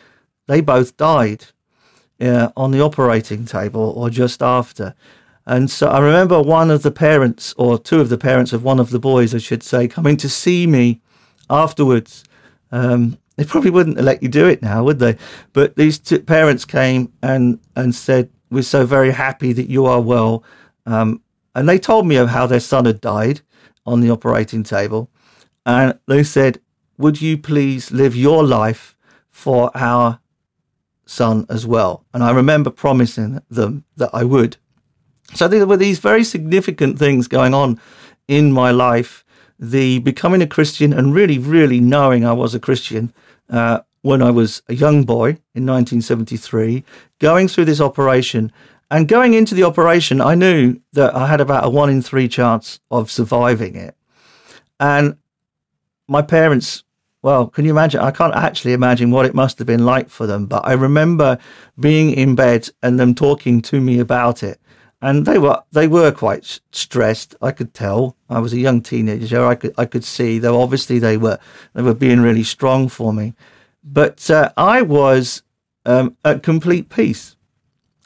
they 0.48 0.62
both 0.62 0.98
died 0.98 1.46
uh, 2.22 2.52
on 2.56 2.72
the 2.72 2.82
operating 2.82 3.46
table 3.46 3.94
or 3.96 4.10
just 4.10 4.42
after. 4.42 4.96
And 5.46 5.70
so 5.72 5.88
I 5.88 6.00
remember 6.00 6.42
one 6.42 6.70
of 6.70 6.84
the 6.84 6.92
parents, 6.92 7.56
or 7.58 7.80
two 7.80 8.02
of 8.02 8.10
the 8.10 8.18
parents 8.18 8.54
of 8.54 8.64
one 8.64 8.80
of 8.80 8.92
the 8.92 9.00
boys, 9.00 9.34
I 9.34 9.40
should 9.40 9.64
say, 9.64 9.88
coming 9.88 10.16
to 10.18 10.30
see 10.30 10.68
me 10.68 11.02
afterwards. 11.50 12.24
Um, 12.72 13.18
they 13.36 13.46
probably 13.46 13.72
wouldn't 13.72 14.00
let 14.00 14.22
you 14.22 14.30
do 14.30 14.48
it 14.48 14.62
now, 14.62 14.84
would 14.84 15.00
they? 15.00 15.18
But 15.54 15.76
these 15.76 15.98
two 15.98 16.20
parents 16.20 16.66
came 16.66 17.12
and, 17.24 17.60
and 17.76 17.96
said, 17.96 18.30
We're 18.52 18.62
so 18.62 18.86
very 18.86 19.12
happy 19.12 19.54
that 19.54 19.70
you 19.70 19.86
are 19.86 20.02
well. 20.02 20.44
Um, 20.86 21.22
and 21.56 21.68
they 21.68 21.80
told 21.80 22.06
me 22.06 22.18
of 22.18 22.30
how 22.30 22.46
their 22.46 22.60
son 22.60 22.86
had 22.86 23.02
died 23.02 23.42
on 23.86 24.02
the 24.02 24.12
operating 24.12 24.64
table. 24.64 25.10
And 25.66 25.98
they 26.08 26.24
said, 26.24 26.60
Would 26.98 27.22
you 27.22 27.38
please 27.38 27.92
live 27.92 28.16
your 28.16 28.44
life 28.44 28.96
for 29.32 29.72
our 29.74 30.20
son 31.10 31.46
as 31.50 31.66
well? 31.66 32.06
And 32.14 32.24
I 32.24 32.32
remember 32.32 32.70
promising 32.70 33.42
them 33.50 33.84
that 33.98 34.12
I 34.14 34.24
would. 34.24 34.58
So 35.34 35.48
there 35.48 35.66
were 35.68 35.78
these 35.78 36.00
very 36.00 36.24
significant 36.24 36.98
things 36.98 37.28
going 37.28 37.54
on 37.54 37.80
in 38.28 38.52
my 38.52 38.72
life. 38.72 39.24
The 39.60 40.00
becoming 40.00 40.42
a 40.42 40.48
Christian 40.48 40.94
and 40.94 41.14
really, 41.14 41.38
really 41.38 41.80
knowing 41.80 42.26
I 42.26 42.34
was 42.34 42.56
a 42.56 42.60
Christian 42.60 43.14
uh, 43.50 43.82
when 44.02 44.22
I 44.22 44.32
was 44.32 44.62
a 44.70 44.76
young 44.76 45.04
boy 45.04 45.30
in 45.54 45.66
1973, 45.66 46.84
going 47.20 47.48
through 47.48 47.66
this 47.66 47.82
operation. 47.82 48.52
And 48.92 49.08
going 49.08 49.34
into 49.34 49.54
the 49.54 49.66
operation, 49.66 50.20
I 50.22 50.34
knew 50.34 50.80
that 50.94 51.14
I 51.16 51.28
had 51.28 51.42
about 51.42 51.66
a 51.66 51.70
one 51.70 51.90
in 51.90 52.02
three 52.02 52.28
chance 52.28 52.80
of 52.90 53.12
surviving 53.12 53.76
it. 53.76 53.96
And 54.80 55.18
my 56.08 56.22
parents, 56.24 56.84
well, 57.22 57.48
can 57.48 57.66
you 57.66 57.72
imagine? 57.72 58.02
I 58.02 58.12
can't 58.12 58.36
actually 58.36 58.74
imagine 58.74 59.12
what 59.12 59.26
it 59.26 59.36
must 59.36 59.58
have 59.60 59.68
been 59.68 59.86
like 59.86 60.10
for 60.10 60.26
them, 60.26 60.46
but 60.46 60.66
I 60.66 60.74
remember 60.74 61.38
being 61.80 62.12
in 62.12 62.36
bed 62.36 62.70
and 62.82 63.00
them 63.00 63.14
talking 63.14 63.62
to 63.64 63.82
me 63.82 64.00
about 64.00 64.44
it 64.44 64.60
and 65.02 65.26
they 65.26 65.38
were 65.38 65.62
they 65.72 65.88
were 65.88 66.12
quite 66.12 66.60
stressed. 66.72 67.36
I 67.42 67.52
could 67.52 67.74
tell. 67.74 68.18
I 68.30 68.40
was 68.40 68.54
a 68.54 68.60
young 68.60 68.82
teenager. 68.82 69.46
I 69.46 69.56
could 69.56 69.74
I 69.78 69.86
could 69.86 70.04
see. 70.04 70.40
Though 70.40 70.62
obviously 70.62 71.00
they 71.00 71.18
were 71.18 71.40
they 71.74 71.82
were 71.82 71.94
being 71.94 72.22
really 72.22 72.44
strong 72.44 72.90
for 72.90 73.14
me, 73.14 73.34
but 73.84 74.30
uh, 74.30 74.52
I 74.58 74.82
was 74.82 75.44
um, 75.86 76.18
at 76.26 76.44
complete 76.44 76.90
peace. 76.90 77.36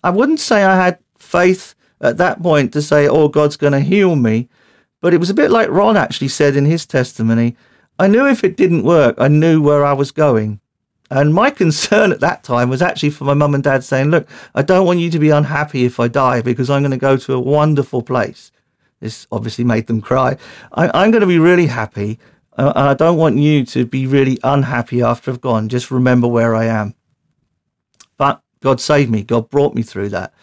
I 0.03 0.11
wouldn't 0.11 0.39
say 0.39 0.63
I 0.63 0.75
had 0.75 0.99
faith 1.17 1.75
at 2.01 2.17
that 2.17 2.43
point 2.43 2.73
to 2.73 2.81
say, 2.81 3.07
"Oh, 3.07 3.27
God's 3.27 3.57
going 3.57 3.73
to 3.73 3.79
heal 3.79 4.15
me," 4.15 4.49
but 5.01 5.13
it 5.13 5.19
was 5.19 5.29
a 5.29 5.35
bit 5.35 5.49
like 5.49 5.69
Ron 5.69 5.97
actually 5.97 6.27
said 6.27 6.55
in 6.55 6.65
his 6.65 6.85
testimony. 6.85 7.55
I 7.99 8.07
knew 8.07 8.27
if 8.27 8.43
it 8.43 8.57
didn't 8.57 8.83
work, 8.83 9.15
I 9.17 9.27
knew 9.27 9.61
where 9.61 9.85
I 9.85 9.93
was 9.93 10.11
going. 10.11 10.59
And 11.09 11.33
my 11.33 11.51
concern 11.51 12.11
at 12.11 12.21
that 12.21 12.43
time 12.43 12.69
was 12.69 12.81
actually 12.81 13.11
for 13.11 13.25
my 13.25 13.33
mum 13.33 13.53
and 13.53 13.63
dad 13.63 13.83
saying, 13.83 14.09
Look, 14.09 14.27
I 14.55 14.61
don't 14.61 14.85
want 14.85 14.99
you 14.99 15.09
to 15.11 15.19
be 15.19 15.29
unhappy 15.29 15.85
if 15.85 15.99
I 15.99 16.07
die 16.07 16.41
because 16.41 16.69
I'm 16.69 16.81
going 16.81 16.91
to 16.91 16.97
go 16.97 17.17
to 17.17 17.33
a 17.33 17.39
wonderful 17.39 18.01
place. 18.01 18.51
This 18.99 19.27
obviously 19.31 19.63
made 19.63 19.87
them 19.87 20.01
cry. 20.01 20.37
I, 20.71 21.03
am 21.03 21.11
going 21.11 21.21
to 21.21 21.27
be 21.27 21.39
really 21.39 21.67
happy. 21.67 22.19
Uh, 22.57 22.71
and 22.75 22.87
I 22.87 22.93
don't 22.93 23.17
want 23.17 23.37
you 23.37 23.65
to 23.65 23.85
be 23.85 24.07
really 24.07 24.37
unhappy 24.43 25.01
after 25.01 25.31
I've 25.31 25.41
gone. 25.41 25.69
Just 25.69 25.91
remember 25.91 26.27
where 26.27 26.55
I 26.55 26.65
am. 26.65 26.95
But 28.17 28.41
God 28.61 28.79
saved 28.79 29.11
me. 29.11 29.23
God 29.23 29.49
brought 29.49 29.75
me 29.75 29.81
through 29.81 30.09
that. 30.09 30.33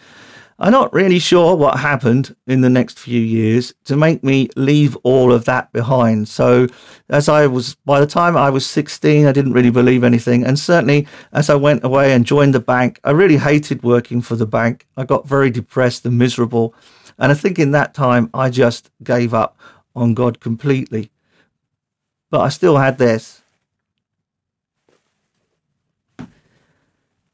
I'm 0.61 0.71
not 0.71 0.93
really 0.93 1.17
sure 1.17 1.55
what 1.55 1.79
happened 1.79 2.35
in 2.45 2.61
the 2.61 2.69
next 2.69 2.99
few 2.99 3.19
years 3.19 3.73
to 3.85 3.95
make 3.95 4.23
me 4.23 4.47
leave 4.55 4.95
all 4.97 5.33
of 5.33 5.45
that 5.45 5.73
behind. 5.73 6.29
So, 6.29 6.67
as 7.09 7.27
I 7.27 7.47
was, 7.47 7.73
by 7.83 7.99
the 7.99 8.05
time 8.05 8.37
I 8.37 8.51
was 8.51 8.63
16, 8.67 9.25
I 9.25 9.31
didn't 9.31 9.53
really 9.53 9.71
believe 9.71 10.03
anything. 10.03 10.45
And 10.45 10.59
certainly, 10.59 11.07
as 11.33 11.49
I 11.49 11.55
went 11.55 11.83
away 11.83 12.13
and 12.13 12.27
joined 12.27 12.53
the 12.53 12.59
bank, 12.59 12.99
I 13.03 13.09
really 13.09 13.37
hated 13.37 13.81
working 13.81 14.21
for 14.21 14.35
the 14.35 14.45
bank. 14.45 14.85
I 14.95 15.03
got 15.03 15.27
very 15.27 15.49
depressed 15.49 16.05
and 16.05 16.19
miserable. 16.19 16.75
And 17.17 17.31
I 17.31 17.35
think 17.35 17.57
in 17.57 17.71
that 17.71 17.95
time, 17.95 18.29
I 18.31 18.51
just 18.51 18.91
gave 19.03 19.33
up 19.33 19.57
on 19.95 20.13
God 20.13 20.39
completely. 20.39 21.09
But 22.29 22.41
I 22.41 22.49
still 22.49 22.77
had 22.77 22.99
this 22.99 23.40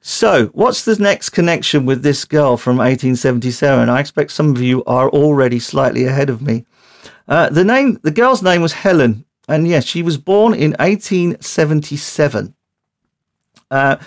So, 0.10 0.46
what's 0.54 0.86
the 0.86 0.96
next 0.96 1.32
connection 1.32 1.86
with 1.86 2.02
this 2.02 2.24
girl 2.24 2.56
from 2.56 2.78
1877? 2.78 3.90
I 3.90 4.00
expect 4.00 4.32
some 4.32 4.52
of 4.52 4.62
you 4.62 4.82
are 4.86 5.10
already 5.10 5.60
slightly 5.60 6.06
ahead 6.06 6.30
of 6.30 6.42
me. 6.42 6.66
Uh, 7.28 7.50
the 7.50 7.66
name, 7.66 8.00
the 8.04 8.12
girl's 8.12 8.42
name 8.42 8.62
was 8.62 8.72
Helen, 8.72 9.26
and 9.50 9.68
yes, 9.68 9.84
she 9.84 10.02
was 10.02 10.18
born 10.18 10.54
in 10.54 10.78
1877. 10.80 12.56
Uh, 13.70 13.98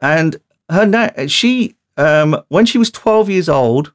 and 0.00 0.40
her 0.70 0.86
na- 0.86 1.26
she, 1.26 1.76
um, 1.98 2.42
when 2.48 2.64
she 2.64 2.78
was 2.78 2.90
12 2.90 3.28
years 3.28 3.50
old, 3.50 3.92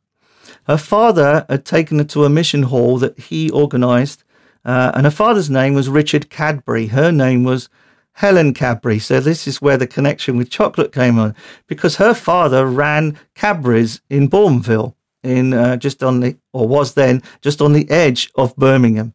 her 0.67 0.77
father 0.77 1.47
had 1.49 1.65
taken 1.65 1.97
her 1.97 2.03
to 2.03 2.25
a 2.25 2.29
mission 2.29 2.61
hall 2.61 2.99
that 2.99 3.17
he 3.17 3.49
organised, 3.49 4.23
uh, 4.65 4.91
and 4.93 5.07
her 5.07 5.11
father's 5.11 5.49
name 5.49 5.73
was 5.73 5.89
Richard 5.89 6.29
Cadbury. 6.29 6.87
Her 6.87 7.11
name 7.11 7.43
was 7.43 7.69
Helen 8.15 8.53
Cadbury. 8.53 8.97
So 8.99 9.19
this 9.19 9.45
is 9.45 9.61
where 9.61 9.75
the 9.75 9.87
connection 9.87 10.37
with 10.37 10.49
chocolate 10.49 10.93
came 10.93 11.19
on, 11.19 11.35
because 11.67 11.97
her 11.97 12.13
father 12.13 12.65
ran 12.65 13.19
Cadbury's 13.35 14.01
in 14.09 14.29
Bournville, 14.29 14.95
in 15.21 15.53
uh, 15.53 15.75
just 15.75 16.01
on 16.01 16.21
the 16.21 16.37
or 16.53 16.65
was 16.67 16.93
then 16.93 17.21
just 17.41 17.61
on 17.61 17.73
the 17.73 17.89
edge 17.89 18.31
of 18.35 18.55
Birmingham, 18.55 19.13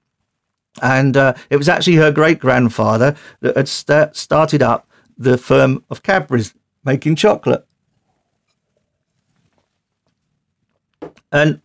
and 0.82 1.16
uh, 1.16 1.32
it 1.48 1.56
was 1.56 1.68
actually 1.68 1.96
her 1.96 2.12
great 2.12 2.38
grandfather 2.38 3.16
that 3.40 3.56
had 3.56 3.68
st- 3.68 4.16
started 4.16 4.62
up 4.62 4.86
the 5.16 5.38
firm 5.38 5.82
of 5.88 6.02
Cadbury's 6.02 6.54
making 6.84 7.16
chocolate, 7.16 7.66
and 11.32 11.62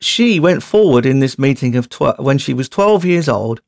she 0.00 0.38
went 0.38 0.62
forward 0.62 1.04
in 1.04 1.18
this 1.18 1.36
meeting 1.36 1.74
of 1.74 1.88
tw- 1.88 2.20
when 2.20 2.38
she 2.38 2.54
was 2.54 2.68
12 2.68 3.04
years 3.04 3.28
old 3.28 3.60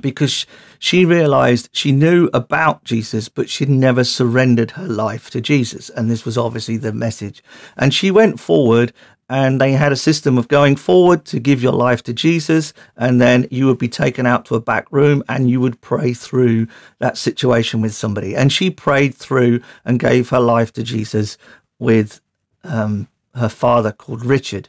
because 0.00 0.46
she 0.78 1.04
realized 1.04 1.68
she 1.72 1.92
knew 1.92 2.28
about 2.34 2.84
Jesus, 2.84 3.28
but 3.28 3.48
she'd 3.48 3.68
never 3.68 4.04
surrendered 4.04 4.72
her 4.72 4.86
life 4.86 5.30
to 5.30 5.40
Jesus. 5.40 5.90
And 5.90 6.10
this 6.10 6.24
was 6.24 6.36
obviously 6.36 6.76
the 6.76 6.92
message. 6.92 7.42
And 7.76 7.92
she 7.94 8.10
went 8.10 8.40
forward 8.40 8.92
and 9.28 9.60
they 9.60 9.72
had 9.72 9.92
a 9.92 9.96
system 9.96 10.38
of 10.38 10.48
going 10.48 10.76
forward 10.76 11.24
to 11.26 11.40
give 11.40 11.60
your 11.60 11.72
life 11.72 12.02
to 12.04 12.12
Jesus, 12.12 12.72
and 12.96 13.20
then 13.20 13.48
you 13.50 13.66
would 13.66 13.78
be 13.78 13.88
taken 13.88 14.24
out 14.24 14.44
to 14.46 14.54
a 14.54 14.60
back 14.60 14.86
room 14.92 15.24
and 15.28 15.50
you 15.50 15.60
would 15.60 15.80
pray 15.80 16.12
through 16.14 16.68
that 17.00 17.16
situation 17.16 17.80
with 17.80 17.92
somebody. 17.92 18.36
And 18.36 18.52
she 18.52 18.70
prayed 18.70 19.16
through 19.16 19.60
and 19.84 19.98
gave 19.98 20.28
her 20.28 20.38
life 20.38 20.72
to 20.74 20.84
Jesus 20.84 21.38
with 21.80 22.20
um, 22.62 23.08
her 23.34 23.48
father 23.48 23.90
called 23.90 24.24
Richard. 24.24 24.68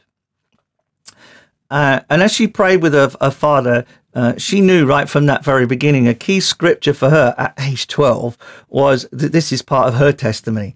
Uh, 1.70 2.00
and 2.10 2.22
as 2.22 2.32
she 2.32 2.48
prayed 2.48 2.82
with 2.82 2.94
her, 2.94 3.12
her 3.20 3.30
father, 3.30 3.84
uh, 4.18 4.34
she 4.36 4.60
knew 4.60 4.84
right 4.84 5.08
from 5.08 5.26
that 5.26 5.44
very 5.44 5.64
beginning 5.64 6.08
a 6.08 6.12
key 6.12 6.40
scripture 6.40 6.92
for 6.92 7.08
her 7.08 7.36
at 7.38 7.54
age 7.60 7.86
12 7.86 8.36
was 8.68 9.06
that 9.12 9.30
this 9.30 9.52
is 9.52 9.62
part 9.62 9.86
of 9.86 9.94
her 9.94 10.10
testimony. 10.10 10.74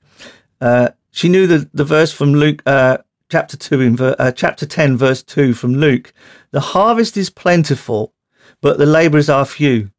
Uh, 0.61 0.90
she 1.11 1.28
knew 1.28 1.49
the, 1.49 1.68
the 1.75 1.82
verse 1.82 2.12
from 2.12 2.34
Luke 2.34 2.62
uh, 2.66 2.99
chapter 3.28 3.56
2 3.56 3.80
in 3.80 3.96
ver- 3.96 4.14
uh, 4.16 4.30
chapter 4.30 4.64
10 4.64 4.96
verse 4.96 5.25
2 5.25 5.54
from 5.54 5.75
Luke. 5.75 6.12
The 6.52 6.61
harvest 6.61 7.16
is 7.16 7.30
plentiful, 7.30 8.14
but 8.61 8.78
the 8.78 8.87
laborers 8.87 9.28
are 9.28 9.44
few. 9.44 9.90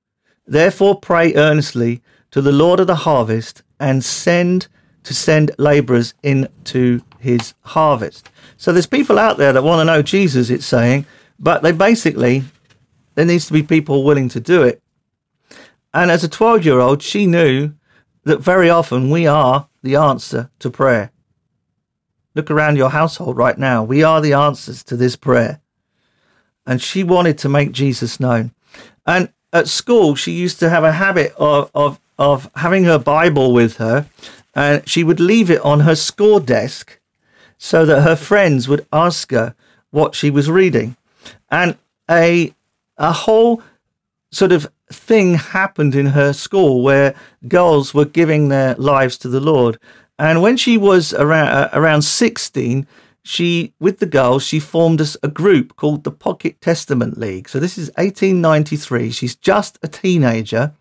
Therefore 0.48 1.02
pray 1.02 1.34
earnestly 1.34 2.02
to 2.32 2.42
the 2.42 2.54
Lord 2.54 2.80
of 2.80 2.88
the 2.88 2.96
harvest 2.96 3.62
and 3.78 4.06
send 4.06 4.70
to 5.04 5.14
send 5.14 5.52
laborers 5.58 6.14
into 6.24 7.02
his 7.20 7.56
harvest. 7.60 8.30
So 8.56 8.72
there's 8.72 8.88
people 8.88 9.20
out 9.20 9.36
there 9.36 9.52
that 9.52 9.64
want 9.64 9.82
to 9.82 9.86
know 9.94 10.02
Jesus, 10.02 10.50
it's 10.50 10.66
saying, 10.66 11.06
but 11.38 11.62
they 11.62 11.74
basically 11.74 12.46
there 13.16 13.26
needs 13.26 13.46
to 13.48 13.54
be 13.54 13.64
people 13.64 14.04
willing 14.04 14.30
to 14.30 14.40
do 14.40 14.64
it. 14.64 14.82
And 15.94 16.10
as 16.10 16.24
a 16.24 16.30
12 16.30 16.66
year 16.66 16.80
old, 16.80 17.02
she 17.02 17.26
knew 17.26 17.74
that 18.24 18.40
very 18.40 18.70
often 18.70 19.10
we 19.10 19.28
are 19.28 19.68
the 19.82 19.96
answer 19.96 20.50
to 20.60 20.70
prayer. 20.70 21.12
Look 22.36 22.50
around 22.50 22.78
your 22.78 22.90
household 22.90 23.38
right 23.38 23.58
now. 23.58 23.84
We 23.84 24.04
are 24.04 24.22
the 24.22 24.34
answers 24.34 24.84
to 24.86 24.96
this 24.96 25.16
prayer. 25.16 25.60
And 26.66 26.82
she 26.82 27.04
wanted 27.04 27.38
to 27.40 27.50
make 27.50 27.72
Jesus 27.72 28.20
known. 28.20 28.52
And 29.06 29.30
at 29.52 29.68
school, 29.68 30.16
she 30.16 30.32
used 30.32 30.60
to 30.60 30.70
have 30.70 30.84
a 30.84 30.94
habit 30.94 31.34
of, 31.38 31.70
of, 31.76 32.00
of 32.18 32.50
having 32.56 32.86
her 32.86 32.98
Bible 32.98 33.54
with 33.54 33.78
her, 33.78 34.08
and 34.56 34.88
she 34.88 35.04
would 35.04 35.20
leave 35.20 35.52
it 35.52 35.62
on 35.62 35.82
her 35.82 35.96
score 35.96 36.40
desk 36.40 37.00
so 37.58 37.86
that 37.86 38.02
her 38.02 38.16
friends 38.16 38.68
would 38.68 38.86
ask 38.92 39.32
her 39.32 39.56
what 39.92 40.16
she 40.16 40.32
was 40.32 40.50
reading. 40.50 40.96
And 41.52 41.78
a 42.10 42.54
a 42.98 43.12
whole 43.12 43.62
sort 44.32 44.52
of 44.52 44.68
thing 44.92 45.36
happened 45.36 45.96
in 45.96 46.08
her 46.08 46.34
school 46.34 46.84
where 46.84 47.16
girls 47.48 47.94
were 47.94 48.06
giving 48.06 48.50
their 48.50 48.76
lives 48.76 49.18
to 49.20 49.30
the 49.30 49.40
Lord. 49.40 49.78
And 50.20 50.42
when 50.42 50.58
she 50.58 50.78
was 50.78 51.14
around 51.14 51.50
uh, 51.50 51.70
around 51.74 52.04
16, 52.04 52.88
she 53.24 53.74
with 53.80 54.00
the 54.00 54.06
girls 54.06 54.44
she 54.44 54.60
formed 54.60 55.02
a, 55.02 55.08
a 55.24 55.28
group 55.28 55.76
called 55.76 56.04
the 56.04 56.12
Pocket 56.12 56.62
Testament 56.62 57.18
League. 57.18 57.50
So 57.50 57.60
this 57.60 57.78
is 57.78 57.88
1893. 57.96 59.12
She's 59.12 59.36
just 59.36 59.80
a 59.82 59.88
teenager 59.88 60.74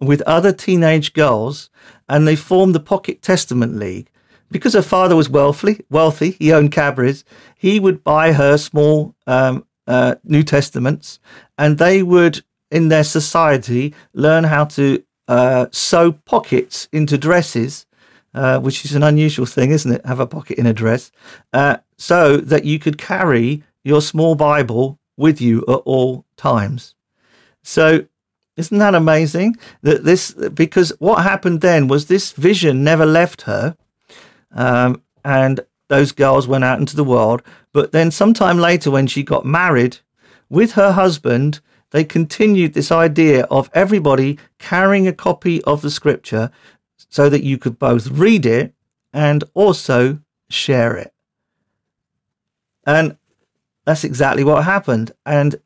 with 0.00 0.22
other 0.22 0.52
teenage 0.52 1.12
girls, 1.12 1.70
and 2.08 2.26
they 2.26 2.36
formed 2.36 2.74
the 2.74 2.80
Pocket 2.80 3.22
Testament 3.22 3.76
League. 3.76 4.10
Because 4.50 4.74
her 4.74 4.82
father 4.82 5.16
was 5.16 5.28
wealthy, 5.28 5.84
wealthy, 5.90 6.32
he 6.32 6.52
owned 6.52 6.70
Cadbury's. 6.70 7.24
He 7.56 7.80
would 7.80 8.04
buy 8.04 8.32
her 8.32 8.56
small 8.56 9.14
um, 9.26 9.66
uh, 9.86 10.16
New 10.24 10.42
Testaments, 10.42 11.18
and 11.58 11.78
they 11.78 12.02
would, 12.02 12.42
in 12.70 12.88
their 12.88 13.04
society, 13.04 13.94
learn 14.12 14.44
how 14.44 14.64
to 14.64 15.02
uh, 15.28 15.66
sew 15.70 16.12
pockets 16.12 16.88
into 16.92 17.18
dresses, 17.18 17.86
uh, 18.34 18.58
which 18.58 18.84
is 18.84 18.94
an 18.94 19.02
unusual 19.02 19.46
thing, 19.46 19.70
isn't 19.70 19.92
it? 19.92 20.04
Have 20.06 20.20
a 20.20 20.26
pocket 20.26 20.58
in 20.58 20.66
a 20.66 20.72
dress, 20.72 21.10
uh, 21.52 21.78
so 21.96 22.36
that 22.38 22.64
you 22.64 22.78
could 22.78 22.98
carry 22.98 23.62
your 23.84 24.02
small 24.02 24.34
Bible 24.34 24.98
with 25.16 25.40
you 25.40 25.60
at 25.68 25.80
all 25.84 26.24
times. 26.36 26.94
So, 27.62 28.06
isn't 28.56 28.78
that 28.78 28.94
amazing? 28.94 29.56
That 29.82 30.04
this 30.04 30.32
because 30.32 30.92
what 30.98 31.22
happened 31.22 31.60
then 31.60 31.88
was 31.88 32.06
this 32.06 32.32
vision 32.32 32.84
never 32.84 33.06
left 33.06 33.42
her, 33.42 33.76
um, 34.52 35.02
and 35.24 35.60
those 35.88 36.12
girls 36.12 36.48
went 36.48 36.64
out 36.64 36.78
into 36.78 36.96
the 36.96 37.04
world. 37.04 37.42
But 37.72 37.92
then, 37.92 38.10
sometime 38.10 38.58
later, 38.58 38.90
when 38.90 39.06
she 39.06 39.22
got 39.22 39.44
married 39.44 39.98
with 40.48 40.72
her 40.72 40.92
husband, 40.92 41.60
they 41.90 42.04
continued 42.04 42.74
this 42.74 42.90
idea 42.90 43.44
of 43.44 43.70
everybody 43.72 44.38
carrying 44.58 45.06
a 45.06 45.12
copy 45.12 45.62
of 45.64 45.82
the 45.82 45.90
scripture 45.90 46.50
so 47.08 47.28
that 47.28 47.44
you 47.44 47.58
could 47.58 47.78
both 47.78 48.08
read 48.08 48.46
it 48.46 48.74
and 49.12 49.44
also 49.54 50.18
share 50.48 50.96
it. 50.96 51.12
And 52.86 53.16
that's 53.84 54.04
exactly 54.04 54.44
what 54.44 54.64
happened. 54.64 55.12
And 55.24 55.56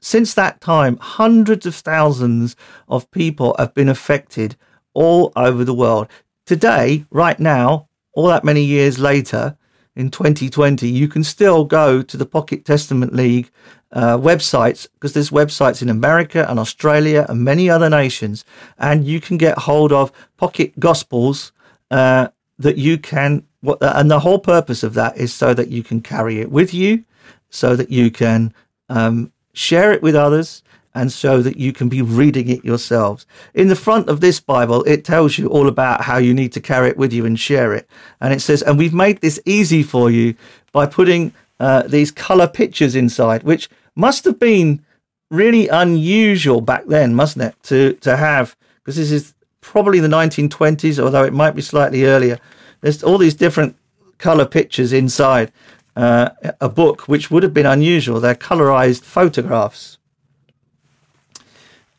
since 0.00 0.34
that 0.34 0.60
time, 0.60 0.98
hundreds 0.98 1.66
of 1.66 1.74
thousands 1.74 2.54
of 2.88 3.10
people 3.10 3.56
have 3.58 3.74
been 3.74 3.88
affected 3.88 4.56
all 4.94 5.32
over 5.34 5.64
the 5.64 5.74
world. 5.74 6.06
Today, 6.44 7.04
right 7.10 7.40
now, 7.40 7.88
all 8.16 8.26
that 8.28 8.44
many 8.44 8.64
years 8.64 8.98
later, 8.98 9.56
in 9.94 10.10
2020, 10.10 10.88
you 10.88 11.06
can 11.06 11.22
still 11.22 11.64
go 11.64 12.02
to 12.02 12.16
the 12.16 12.26
Pocket 12.26 12.64
Testament 12.64 13.14
League 13.14 13.50
uh, 13.92 14.16
websites 14.16 14.86
because 14.94 15.12
there's 15.12 15.30
websites 15.30 15.82
in 15.82 15.88
America 15.88 16.44
and 16.48 16.58
Australia 16.58 17.26
and 17.28 17.44
many 17.44 17.68
other 17.68 17.88
nations, 17.88 18.44
and 18.78 19.06
you 19.06 19.20
can 19.20 19.36
get 19.36 19.58
hold 19.58 19.92
of 19.92 20.12
Pocket 20.38 20.78
Gospels 20.80 21.52
uh, 21.90 22.28
that 22.58 22.78
you 22.78 22.98
can. 22.98 23.44
What, 23.60 23.78
and 23.80 24.10
the 24.10 24.20
whole 24.20 24.38
purpose 24.38 24.82
of 24.82 24.94
that 24.94 25.16
is 25.16 25.32
so 25.32 25.52
that 25.54 25.68
you 25.68 25.82
can 25.82 26.00
carry 26.00 26.40
it 26.40 26.50
with 26.50 26.72
you, 26.72 27.04
so 27.50 27.76
that 27.76 27.90
you 27.90 28.10
can 28.10 28.52
um, 28.88 29.30
share 29.52 29.92
it 29.92 30.02
with 30.02 30.14
others, 30.14 30.62
and 30.96 31.12
so 31.12 31.42
that 31.42 31.58
you 31.58 31.74
can 31.74 31.90
be 31.90 32.00
reading 32.00 32.48
it 32.48 32.64
yourselves. 32.64 33.26
In 33.52 33.68
the 33.68 33.76
front 33.76 34.08
of 34.08 34.20
this 34.20 34.40
Bible, 34.40 34.82
it 34.84 35.04
tells 35.04 35.36
you 35.36 35.46
all 35.48 35.68
about 35.68 36.00
how 36.00 36.16
you 36.16 36.32
need 36.32 36.52
to 36.54 36.60
carry 36.60 36.88
it 36.88 36.96
with 36.96 37.12
you 37.12 37.26
and 37.26 37.38
share 37.38 37.74
it. 37.74 37.86
And 38.18 38.32
it 38.32 38.40
says, 38.40 38.62
and 38.62 38.78
we've 38.78 38.94
made 38.94 39.20
this 39.20 39.38
easy 39.44 39.82
for 39.82 40.10
you 40.10 40.34
by 40.72 40.86
putting 40.86 41.34
uh, 41.60 41.82
these 41.82 42.10
color 42.10 42.48
pictures 42.48 42.96
inside, 42.96 43.42
which 43.42 43.68
must 43.94 44.24
have 44.24 44.38
been 44.40 44.82
really 45.30 45.68
unusual 45.68 46.62
back 46.62 46.86
then, 46.86 47.14
mustn't 47.14 47.44
it? 47.44 47.62
To 47.64 47.92
to 48.00 48.16
have 48.16 48.56
because 48.78 48.96
this 48.96 49.10
is 49.10 49.34
probably 49.60 50.00
the 50.00 50.08
1920s, 50.08 50.98
although 50.98 51.24
it 51.24 51.32
might 51.32 51.54
be 51.54 51.62
slightly 51.62 52.04
earlier. 52.04 52.38
There's 52.80 53.02
all 53.02 53.18
these 53.18 53.34
different 53.34 53.76
color 54.16 54.46
pictures 54.46 54.92
inside 54.92 55.52
uh, 55.94 56.30
a 56.60 56.68
book, 56.68 57.08
which 57.08 57.30
would 57.30 57.42
have 57.42 57.52
been 57.52 57.66
unusual. 57.66 58.20
They're 58.20 58.34
colorized 58.34 59.02
photographs 59.02 59.98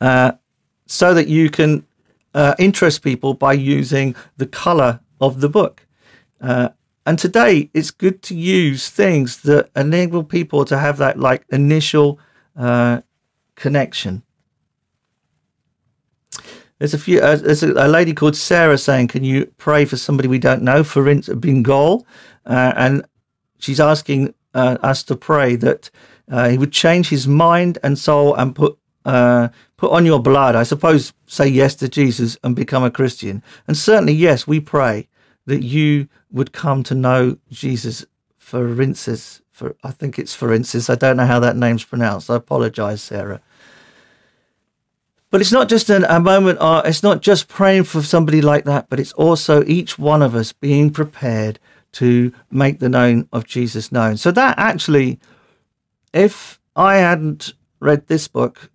uh, 0.00 0.32
so 0.86 1.14
that 1.14 1.28
you 1.28 1.50
can 1.50 1.84
uh, 2.34 2.54
interest 2.58 3.02
people 3.02 3.34
by 3.34 3.52
using 3.52 4.14
the 4.36 4.46
color 4.46 5.00
of 5.20 5.40
the 5.40 5.48
book. 5.48 5.86
Uh, 6.40 6.70
and 7.04 7.18
today, 7.18 7.70
it's 7.74 7.90
good 7.90 8.22
to 8.22 8.34
use 8.34 8.90
things 8.90 9.42
that 9.42 9.70
enable 9.74 10.22
people 10.22 10.64
to 10.66 10.78
have 10.78 10.98
that 10.98 11.18
like 11.18 11.44
initial 11.50 12.20
uh, 12.56 13.00
connection. 13.54 14.22
There's 16.78 16.94
a 16.94 16.98
few. 16.98 17.20
Uh, 17.20 17.36
there's 17.36 17.62
a, 17.62 17.72
a, 17.72 17.88
lady 17.88 18.14
called 18.14 18.36
Sarah 18.36 18.78
saying, 18.78 19.08
"Can 19.08 19.24
you 19.24 19.46
pray 19.56 19.84
for 19.84 19.96
somebody 19.96 20.28
we 20.28 20.38
don't 20.38 20.62
know, 20.62 20.84
for 20.84 21.08
instance, 21.08 21.40
Bengal?" 21.40 22.06
Uh, 22.46 22.72
and 22.76 23.04
she's 23.58 23.80
asking 23.80 24.34
us 24.54 25.02
to 25.04 25.14
pray 25.14 25.56
that 25.56 25.90
he 26.48 26.58
would 26.58 26.72
change 26.72 27.08
his 27.08 27.26
mind 27.26 27.78
and 27.82 27.98
soul 27.98 28.34
and 28.34 28.54
put 28.54 28.78
uh, 29.08 29.48
put 29.78 29.90
on 29.90 30.04
your 30.04 30.20
blood, 30.20 30.54
I 30.54 30.64
suppose, 30.64 31.14
say 31.26 31.48
yes 31.48 31.74
to 31.76 31.88
Jesus 31.88 32.36
and 32.44 32.54
become 32.54 32.84
a 32.84 32.90
Christian. 32.90 33.42
And 33.66 33.76
certainly, 33.76 34.12
yes, 34.12 34.46
we 34.46 34.60
pray 34.60 35.08
that 35.46 35.62
you 35.62 36.08
would 36.30 36.52
come 36.52 36.82
to 36.84 36.94
know 36.94 37.38
Jesus 37.50 38.04
for 38.36 38.80
instance. 38.82 39.40
For 39.50 39.74
I 39.82 39.92
think 39.92 40.18
it's 40.18 40.34
for 40.34 40.52
instance. 40.52 40.90
I 40.90 40.94
don't 40.94 41.16
know 41.16 41.26
how 41.26 41.40
that 41.40 41.56
name's 41.56 41.84
pronounced. 41.84 42.28
I 42.30 42.36
apologize, 42.36 43.02
Sarah. 43.02 43.40
But 45.30 45.40
it's 45.40 45.52
not 45.52 45.68
just 45.70 45.90
an, 45.90 46.04
a 46.04 46.20
moment, 46.20 46.58
uh, 46.60 46.82
it's 46.84 47.02
not 47.02 47.22
just 47.22 47.48
praying 47.48 47.84
for 47.84 48.02
somebody 48.02 48.40
like 48.40 48.64
that, 48.64 48.88
but 48.88 49.00
it's 49.00 49.12
also 49.12 49.64
each 49.64 49.98
one 49.98 50.22
of 50.22 50.34
us 50.34 50.52
being 50.52 50.90
prepared 50.90 51.58
to 51.92 52.32
make 52.50 52.78
the 52.78 52.88
known 52.88 53.28
of 53.32 53.46
Jesus 53.46 53.90
known. 53.90 54.16
So 54.16 54.30
that 54.32 54.58
actually, 54.58 55.18
if 56.12 56.60
I 56.76 56.96
hadn't 56.96 57.54
read 57.80 58.06
this 58.06 58.28
book, 58.28 58.70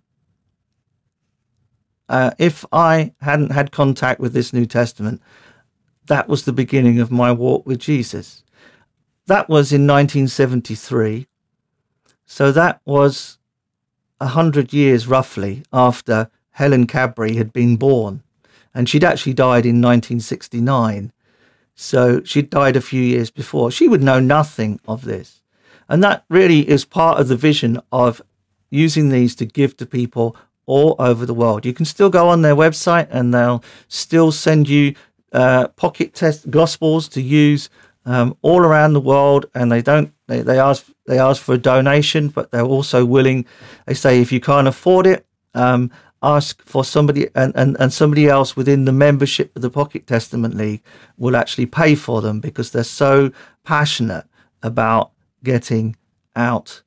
uh, 2.08 2.32
if 2.38 2.64
I 2.72 3.12
hadn't 3.20 3.52
had 3.52 3.72
contact 3.72 4.20
with 4.20 4.32
this 4.32 4.52
New 4.52 4.66
Testament, 4.66 5.22
that 6.06 6.28
was 6.28 6.44
the 6.44 6.52
beginning 6.52 7.00
of 7.00 7.10
my 7.10 7.32
walk 7.32 7.66
with 7.66 7.78
Jesus. 7.78 8.44
That 9.26 9.48
was 9.48 9.72
in 9.72 9.86
1973. 9.86 11.26
So 12.26 12.52
that 12.52 12.80
was 12.84 13.38
a 14.20 14.28
hundred 14.28 14.72
years 14.72 15.06
roughly 15.06 15.62
after 15.72 16.30
Helen 16.50 16.86
Cadbury 16.86 17.36
had 17.36 17.52
been 17.52 17.76
born. 17.76 18.22
And 18.74 18.88
she'd 18.88 19.04
actually 19.04 19.34
died 19.34 19.64
in 19.64 19.80
1969. 19.80 21.12
So 21.74 22.22
she'd 22.24 22.50
died 22.50 22.76
a 22.76 22.80
few 22.80 23.02
years 23.02 23.30
before. 23.30 23.70
She 23.70 23.88
would 23.88 24.02
know 24.02 24.20
nothing 24.20 24.80
of 24.86 25.04
this. 25.04 25.40
And 25.88 26.02
that 26.02 26.24
really 26.28 26.68
is 26.68 26.84
part 26.84 27.20
of 27.20 27.28
the 27.28 27.36
vision 27.36 27.80
of 27.92 28.22
using 28.70 29.08
these 29.08 29.34
to 29.36 29.46
give 29.46 29.76
to 29.76 29.86
people 29.86 30.36
all 30.66 30.96
over 30.98 31.26
the 31.26 31.34
world. 31.34 31.64
You 31.64 31.72
can 31.72 31.84
still 31.84 32.10
go 32.10 32.28
on 32.28 32.42
their 32.42 32.56
website 32.56 33.08
and 33.10 33.32
they'll 33.32 33.62
still 33.88 34.32
send 34.32 34.68
you 34.68 34.94
uh, 35.32 35.68
pocket 35.68 36.14
test 36.14 36.50
gospels 36.50 37.08
to 37.08 37.20
use 37.20 37.68
um, 38.06 38.36
all 38.42 38.60
around 38.60 38.92
the 38.92 39.00
world. 39.00 39.46
And 39.54 39.70
they 39.70 39.82
don't 39.82 40.12
they, 40.26 40.42
they 40.42 40.58
ask 40.58 40.86
they 41.06 41.18
ask 41.18 41.42
for 41.42 41.54
a 41.54 41.58
donation, 41.58 42.28
but 42.28 42.50
they're 42.50 42.62
also 42.62 43.04
willing. 43.04 43.46
They 43.86 43.94
say 43.94 44.20
if 44.20 44.32
you 44.32 44.40
can't 44.40 44.68
afford 44.68 45.06
it, 45.06 45.26
um, 45.54 45.90
ask 46.22 46.62
for 46.64 46.84
somebody 46.84 47.28
and, 47.34 47.52
and, 47.54 47.76
and 47.78 47.92
somebody 47.92 48.26
else 48.26 48.56
within 48.56 48.86
the 48.86 48.92
membership 48.92 49.54
of 49.54 49.62
the 49.62 49.70
Pocket 49.70 50.06
Testament 50.06 50.54
League 50.56 50.82
will 51.18 51.36
actually 51.36 51.66
pay 51.66 51.94
for 51.94 52.22
them 52.22 52.40
because 52.40 52.70
they're 52.70 52.82
so 52.82 53.30
passionate 53.62 54.24
about 54.62 55.12
getting 55.42 55.96
out 56.34 56.82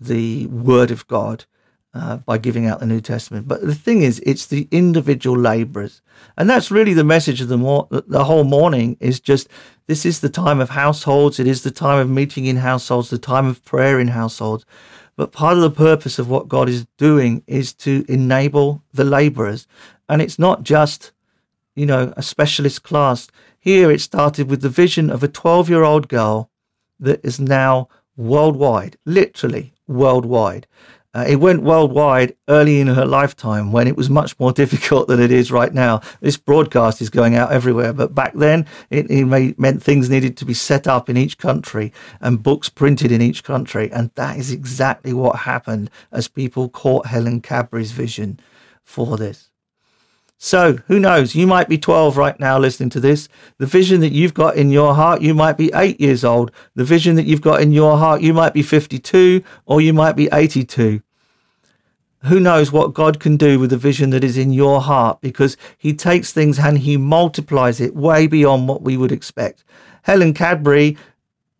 the 0.00 0.46
word 0.48 0.90
of 0.90 1.06
God 1.06 1.44
uh, 1.92 2.18
by 2.18 2.38
giving 2.38 2.66
out 2.66 2.80
the 2.80 2.86
New 2.86 3.00
Testament. 3.00 3.48
But 3.48 3.62
the 3.62 3.74
thing 3.74 4.02
is, 4.02 4.20
it's 4.24 4.46
the 4.46 4.68
individual 4.70 5.36
laborers. 5.36 6.02
And 6.36 6.48
that's 6.48 6.70
really 6.70 6.94
the 6.94 7.04
message 7.04 7.40
of 7.40 7.48
the, 7.48 7.58
mor- 7.58 7.88
the 7.90 8.24
whole 8.24 8.44
morning 8.44 8.96
is 9.00 9.20
just 9.20 9.48
this 9.86 10.06
is 10.06 10.20
the 10.20 10.28
time 10.28 10.60
of 10.60 10.70
households. 10.70 11.40
It 11.40 11.46
is 11.46 11.62
the 11.62 11.70
time 11.70 11.98
of 11.98 12.08
meeting 12.08 12.46
in 12.46 12.56
households, 12.56 13.10
the 13.10 13.18
time 13.18 13.46
of 13.46 13.64
prayer 13.64 13.98
in 13.98 14.08
households. 14.08 14.64
But 15.16 15.32
part 15.32 15.56
of 15.56 15.62
the 15.62 15.70
purpose 15.70 16.18
of 16.18 16.30
what 16.30 16.48
God 16.48 16.68
is 16.68 16.86
doing 16.96 17.42
is 17.46 17.72
to 17.74 18.04
enable 18.08 18.82
the 18.92 19.04
laborers. 19.04 19.66
And 20.08 20.22
it's 20.22 20.38
not 20.38 20.62
just, 20.62 21.12
you 21.74 21.86
know, 21.86 22.14
a 22.16 22.22
specialist 22.22 22.84
class. 22.84 23.28
Here 23.58 23.90
it 23.90 24.00
started 24.00 24.48
with 24.48 24.62
the 24.62 24.68
vision 24.68 25.10
of 25.10 25.22
a 25.22 25.28
12 25.28 25.68
year 25.68 25.82
old 25.82 26.08
girl 26.08 26.50
that 27.00 27.24
is 27.24 27.40
now 27.40 27.88
worldwide, 28.16 28.96
literally 29.04 29.72
worldwide. 29.86 30.66
Uh, 31.12 31.24
it 31.26 31.36
went 31.36 31.62
worldwide 31.62 32.36
early 32.48 32.80
in 32.80 32.86
her 32.86 33.04
lifetime 33.04 33.72
when 33.72 33.88
it 33.88 33.96
was 33.96 34.08
much 34.08 34.38
more 34.38 34.52
difficult 34.62 35.08
than 35.08 35.20
it 35.20 35.32
is 35.32 35.50
right 35.50 35.74
now. 35.74 36.00
This 36.20 36.36
broadcast 36.36 37.02
is 37.02 37.10
going 37.10 37.34
out 37.34 37.50
everywhere, 37.50 37.92
but 37.92 38.14
back 38.14 38.32
then 38.34 38.66
it, 38.90 39.10
it 39.10 39.58
meant 39.58 39.82
things 39.82 40.08
needed 40.08 40.36
to 40.36 40.44
be 40.44 40.54
set 40.54 40.86
up 40.86 41.08
in 41.08 41.16
each 41.16 41.38
country 41.38 41.92
and 42.20 42.42
books 42.42 42.68
printed 42.68 43.10
in 43.10 43.20
each 43.20 43.42
country. 43.42 43.90
And 43.90 44.10
that 44.14 44.38
is 44.38 44.52
exactly 44.52 45.12
what 45.12 45.40
happened 45.40 45.90
as 46.12 46.28
people 46.28 46.68
caught 46.68 47.06
Helen 47.06 47.40
Cadbury's 47.40 47.92
vision 47.92 48.38
for 48.84 49.16
this. 49.16 49.49
So, 50.42 50.78
who 50.86 50.98
knows? 50.98 51.34
You 51.34 51.46
might 51.46 51.68
be 51.68 51.76
12 51.76 52.16
right 52.16 52.40
now 52.40 52.58
listening 52.58 52.88
to 52.90 53.00
this. 53.00 53.28
The 53.58 53.66
vision 53.66 54.00
that 54.00 54.12
you've 54.12 54.32
got 54.32 54.56
in 54.56 54.70
your 54.70 54.94
heart, 54.94 55.20
you 55.20 55.34
might 55.34 55.58
be 55.58 55.70
eight 55.74 56.00
years 56.00 56.24
old. 56.24 56.50
The 56.74 56.82
vision 56.82 57.16
that 57.16 57.26
you've 57.26 57.42
got 57.42 57.60
in 57.60 57.72
your 57.72 57.98
heart, 57.98 58.22
you 58.22 58.32
might 58.32 58.54
be 58.54 58.62
52 58.62 59.44
or 59.66 59.82
you 59.82 59.92
might 59.92 60.16
be 60.16 60.30
82. 60.32 61.02
Who 62.24 62.40
knows 62.40 62.72
what 62.72 62.94
God 62.94 63.20
can 63.20 63.36
do 63.36 63.58
with 63.58 63.68
the 63.68 63.76
vision 63.76 64.08
that 64.10 64.24
is 64.24 64.38
in 64.38 64.50
your 64.50 64.80
heart 64.80 65.20
because 65.20 65.58
He 65.76 65.92
takes 65.92 66.32
things 66.32 66.58
and 66.58 66.78
He 66.78 66.96
multiplies 66.96 67.78
it 67.78 67.94
way 67.94 68.26
beyond 68.26 68.66
what 68.66 68.80
we 68.80 68.96
would 68.96 69.12
expect. 69.12 69.62
Helen 70.04 70.32
Cadbury 70.32 70.96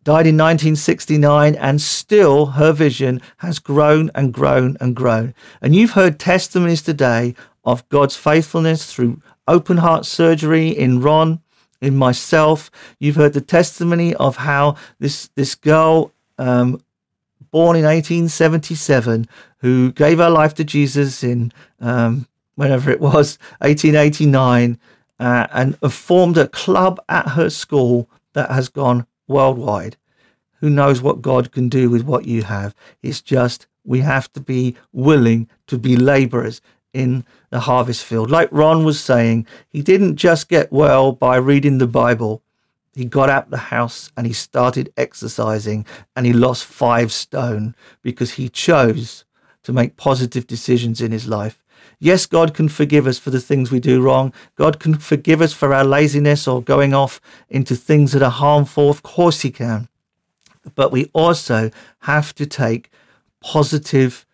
died 0.03 0.25
in 0.25 0.35
1969 0.37 1.53
and 1.53 1.79
still 1.79 2.47
her 2.47 2.73
vision 2.73 3.21
has 3.37 3.59
grown 3.59 4.09
and 4.15 4.33
grown 4.33 4.75
and 4.81 4.95
grown. 4.95 5.35
And 5.61 5.75
you've 5.75 5.91
heard 5.91 6.19
testimonies 6.19 6.81
today 6.81 7.35
of 7.63 7.87
God's 7.89 8.15
faithfulness 8.15 8.91
through 8.91 9.21
open 9.47 9.77
heart 9.77 10.05
surgery 10.05 10.69
in 10.69 11.01
Ron, 11.01 11.41
in 11.81 11.95
myself. 11.95 12.71
You've 12.99 13.15
heard 13.15 13.33
the 13.33 13.41
testimony 13.41 14.13
of 14.15 14.37
how 14.37 14.75
this 14.99 15.29
this 15.35 15.55
girl, 15.55 16.11
um, 16.37 16.81
born 17.51 17.75
in 17.75 17.83
1877, 17.83 19.27
who 19.57 19.91
gave 19.91 20.19
her 20.19 20.29
life 20.29 20.53
to 20.55 20.63
Jesus 20.63 21.23
in 21.23 21.51
um, 21.79 22.27
whenever 22.55 22.91
it 22.91 23.01
was 23.01 23.37
1889, 23.59 24.79
uh, 25.19 25.47
and 25.51 25.77
formed 25.91 26.37
a 26.37 26.47
club 26.47 26.99
at 27.09 27.29
her 27.29 27.49
school 27.49 28.09
that 28.33 28.51
has 28.51 28.69
gone 28.69 29.05
worldwide. 29.27 29.97
Who 30.61 30.69
knows 30.69 31.01
what 31.01 31.21
God 31.21 31.51
can 31.51 31.69
do 31.69 31.89
with 31.89 32.03
what 32.03 32.25
you 32.25 32.43
have? 32.43 32.75
It's 33.01 33.21
just 33.21 33.67
we 33.83 33.99
have 34.01 34.31
to 34.33 34.39
be 34.39 34.75
willing 34.93 35.49
to 35.67 35.77
be 35.77 35.95
laborers 35.95 36.61
in 36.93 37.25
the 37.49 37.61
harvest 37.61 38.03
field. 38.03 38.29
Like 38.29 38.49
Ron 38.51 38.83
was 38.83 38.99
saying, 38.99 39.47
he 39.69 39.81
didn't 39.81 40.17
just 40.17 40.49
get 40.49 40.71
well 40.71 41.11
by 41.11 41.37
reading 41.37 41.77
the 41.77 41.87
Bible. 41.87 42.41
He 42.93 43.05
got 43.05 43.29
out 43.29 43.49
the 43.49 43.57
house 43.57 44.11
and 44.17 44.27
he 44.27 44.33
started 44.33 44.91
exercising 44.97 45.85
and 46.15 46.25
he 46.25 46.33
lost 46.33 46.65
five 46.65 47.11
stone 47.11 47.75
because 48.01 48.33
he 48.33 48.49
chose 48.49 49.23
to 49.63 49.71
make 49.71 49.95
positive 49.95 50.47
decisions 50.47 51.01
in 51.01 51.11
his 51.11 51.27
life. 51.27 51.61
Yes, 51.99 52.25
God 52.25 52.55
can 52.55 52.67
forgive 52.67 53.05
us 53.05 53.19
for 53.19 53.29
the 53.29 53.39
things 53.39 53.71
we 53.71 53.79
do 53.79 54.01
wrong. 54.01 54.33
God 54.55 54.79
can 54.79 54.97
forgive 54.97 55.39
us 55.39 55.53
for 55.53 55.71
our 55.71 55.85
laziness 55.85 56.47
or 56.47 56.61
going 56.61 56.95
off 56.95 57.21
into 57.47 57.75
things 57.75 58.11
that 58.11 58.23
are 58.23 58.31
harmful. 58.31 58.89
Of 58.89 59.03
course, 59.03 59.41
He 59.41 59.51
can. 59.51 59.87
But 60.73 60.91
we 60.91 61.11
also 61.13 61.69
have 61.99 62.33
to 62.35 62.47
take 62.47 62.89
positive 63.39 64.25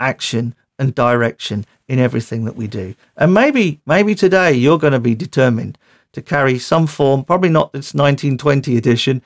action 0.00 0.56
and 0.76 0.92
direction 0.92 1.64
in 1.88 1.98
everything 1.98 2.44
that 2.44 2.56
we 2.56 2.66
do. 2.66 2.94
And 3.16 3.34
maybe, 3.34 3.80
maybe 3.86 4.14
today 4.14 4.52
you're 4.52 4.78
going 4.78 4.92
to 4.92 5.00
be 5.00 5.14
determined 5.14 5.78
to 6.12 6.22
carry 6.22 6.58
some 6.58 6.86
form, 6.86 7.24
probably 7.24 7.50
not 7.50 7.72
this 7.72 7.92
1920 7.92 8.76
edition, 8.76 9.22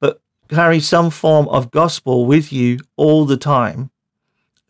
but 0.00 0.20
carry 0.48 0.80
some 0.80 1.10
form 1.10 1.48
of 1.48 1.70
gospel 1.70 2.26
with 2.26 2.52
you 2.52 2.78
all 2.96 3.24
the 3.24 3.36
time 3.36 3.90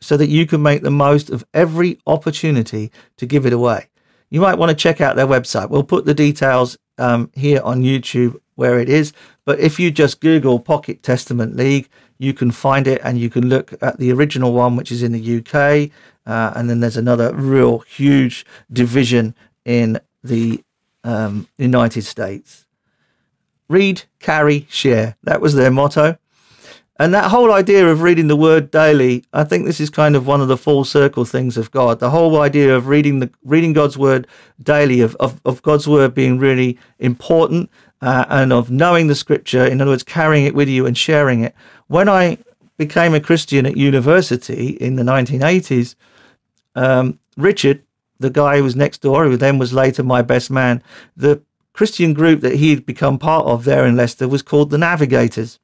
so 0.01 0.17
that 0.17 0.29
you 0.29 0.47
can 0.47 0.63
make 0.63 0.83
the 0.83 0.91
most 0.91 1.31
of 1.31 1.45
every 1.55 1.99
opportunity 2.07 2.91
to 3.17 3.27
give 3.27 3.47
it 3.47 3.53
away. 3.53 3.87
You 4.31 4.41
might 4.41 4.59
want 4.59 4.71
to 4.71 4.77
check 4.77 5.01
out 5.01 5.17
their 5.17 5.27
website. 5.27 5.71
We'll 5.71 5.83
put 5.83 6.05
the 6.05 6.15
details 6.15 6.79
um, 6.99 7.31
here 7.35 7.61
on 7.63 7.83
YouTube 7.83 8.41
where 8.55 8.79
it 8.79 8.89
is. 8.89 9.13
But 9.45 9.59
if 9.59 9.81
you 9.81 9.91
just 9.91 10.21
Google 10.21 10.61
Pocket 10.61 11.03
Testament 11.03 11.57
League, 11.57 11.89
you 12.19 12.35
can 12.35 12.51
find 12.51 12.87
it 12.87 13.01
and 13.03 13.19
you 13.19 13.31
can 13.31 13.49
look 13.49 13.73
at 13.83 13.99
the 13.99 14.13
original 14.13 14.53
one, 14.53 14.77
which 14.77 14.93
is 14.93 15.03
in 15.03 15.13
the 15.13 15.39
UK. 15.39 15.91
Uh, 16.27 16.53
and 16.55 16.69
then 16.69 16.81
there's 16.81 16.97
another 16.97 17.35
real 17.35 17.81
huge 17.81 18.45
division 18.73 19.35
in 19.65 19.99
the 20.23 20.63
um, 21.05 21.49
United 21.59 22.03
States. 22.03 22.67
Read, 23.69 24.03
carry, 24.19 24.67
share. 24.69 25.17
That 25.23 25.41
was 25.41 25.55
their 25.55 25.71
motto. 25.71 26.19
And 27.01 27.15
that 27.15 27.31
whole 27.31 27.51
idea 27.51 27.89
of 27.89 28.03
reading 28.03 28.27
the 28.27 28.37
word 28.37 28.71
daily, 28.71 29.25
I 29.33 29.45
think 29.45 29.65
this 29.65 29.81
is 29.81 29.89
kind 29.89 30.15
of 30.15 30.27
one 30.27 30.43
of 30.43 30.49
the 30.49 30.59
full 30.59 30.85
circle 30.85 31.25
things 31.25 31.57
of 31.57 31.71
God. 31.71 31.99
The 31.99 32.11
whole 32.11 32.43
idea 32.43 32.77
of 32.77 32.89
reading 32.89 33.21
the 33.21 33.31
reading 33.43 33.73
God's 33.73 33.97
word 33.97 34.27
daily, 34.63 35.01
of, 35.01 35.17
of, 35.19 35.41
of 35.47 35.63
God's 35.63 35.89
word 35.89 36.15
being 36.15 36.39
really 36.39 36.79
important, 36.99 37.71
uh, 38.03 38.27
and 38.29 38.53
of 38.53 38.71
knowing 38.71 39.07
the 39.07 39.15
scripture, 39.15 39.65
in 39.65 39.81
other 39.81 39.93
words, 39.93 40.03
carrying 40.03 40.45
it 40.45 40.55
with 40.55 40.69
you 40.69 40.85
and 40.85 40.99
sharing 40.99 41.43
it. 41.43 41.55
When 41.87 42.07
I 42.07 42.37
became 42.77 43.15
a 43.15 43.21
Christian 43.21 43.65
at 43.65 43.79
university 43.79 44.69
in 44.69 44.97
the 44.97 45.03
1980s, 45.03 45.95
um, 46.75 47.19
Richard, 47.37 47.83
the 48.19 48.31
guy 48.31 48.59
who 48.59 48.65
was 48.65 48.77
next 48.77 48.99
door, 48.99 49.25
who 49.25 49.37
then 49.37 49.59
was 49.59 49.73
later 49.73 50.03
my 50.03 50.23
best 50.23 50.51
man, 50.51 50.83
the 51.17 51.43
Christian 51.73 52.13
group 52.13 52.41
that 52.41 52.57
he'd 52.57 52.85
become 52.85 53.19
part 53.19 53.47
of 53.47 53.65
there 53.65 53.87
in 53.87 53.97
Leicester 53.97 54.29
was 54.29 54.43
called 54.43 54.71
the 54.71 54.79
Navigators 54.79 55.59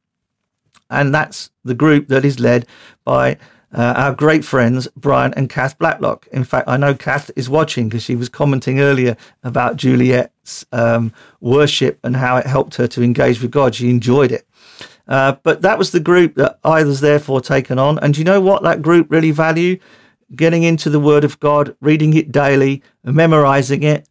and 0.91 1.15
that's 1.15 1.51
the 1.65 1.75
group 1.75 2.09
that 2.09 2.25
is 2.25 2.41
led 2.41 2.67
by 3.05 3.37
uh, 3.73 3.95
our 3.97 4.15
great 4.15 4.45
friends 4.45 4.89
Brian 4.97 5.35
and 5.35 5.51
Kath 5.51 5.79
Blacklock. 5.79 6.27
In 6.29 6.45
fact, 6.45 6.69
I 6.69 6.77
know 6.77 6.95
Kath 6.95 7.31
is 7.37 7.49
watching 7.49 7.89
because 7.89 8.05
she 8.05 8.17
was 8.17 8.29
commenting 8.29 8.81
earlier 8.81 9.17
about 9.43 9.77
Juliet's 9.77 10.65
um, 10.73 11.13
worship 11.41 11.99
and 12.05 12.17
how 12.17 12.37
it 12.37 12.47
helped 12.47 12.77
her 12.77 12.87
to 12.89 13.03
engage 13.03 13.43
with 13.43 13.51
God. 13.51 13.75
She 13.75 13.91
enjoyed 13.91 14.33
it. 14.33 14.47
Uh, 15.09 15.37
but 15.43 15.63
that 15.63 15.79
was 15.79 15.91
the 15.91 16.01
group 16.01 16.35
that 16.37 16.59
I 16.65 16.85
was 16.85 17.01
therefore 17.01 17.41
taken 17.41 17.79
on. 17.79 17.99
And 17.99 18.17
you 18.17 18.25
know 18.25 18.41
what 18.41 18.63
that 18.63 18.83
group 18.83 19.11
really 19.11 19.31
value? 19.31 19.79
Getting 20.35 20.65
into 20.65 20.91
the 20.91 21.01
Word 21.01 21.25
of 21.25 21.39
God, 21.39 21.77
reading 21.81 22.15
it 22.15 22.33
daily, 22.33 22.83
memorizing 23.05 23.83
it, 23.83 24.09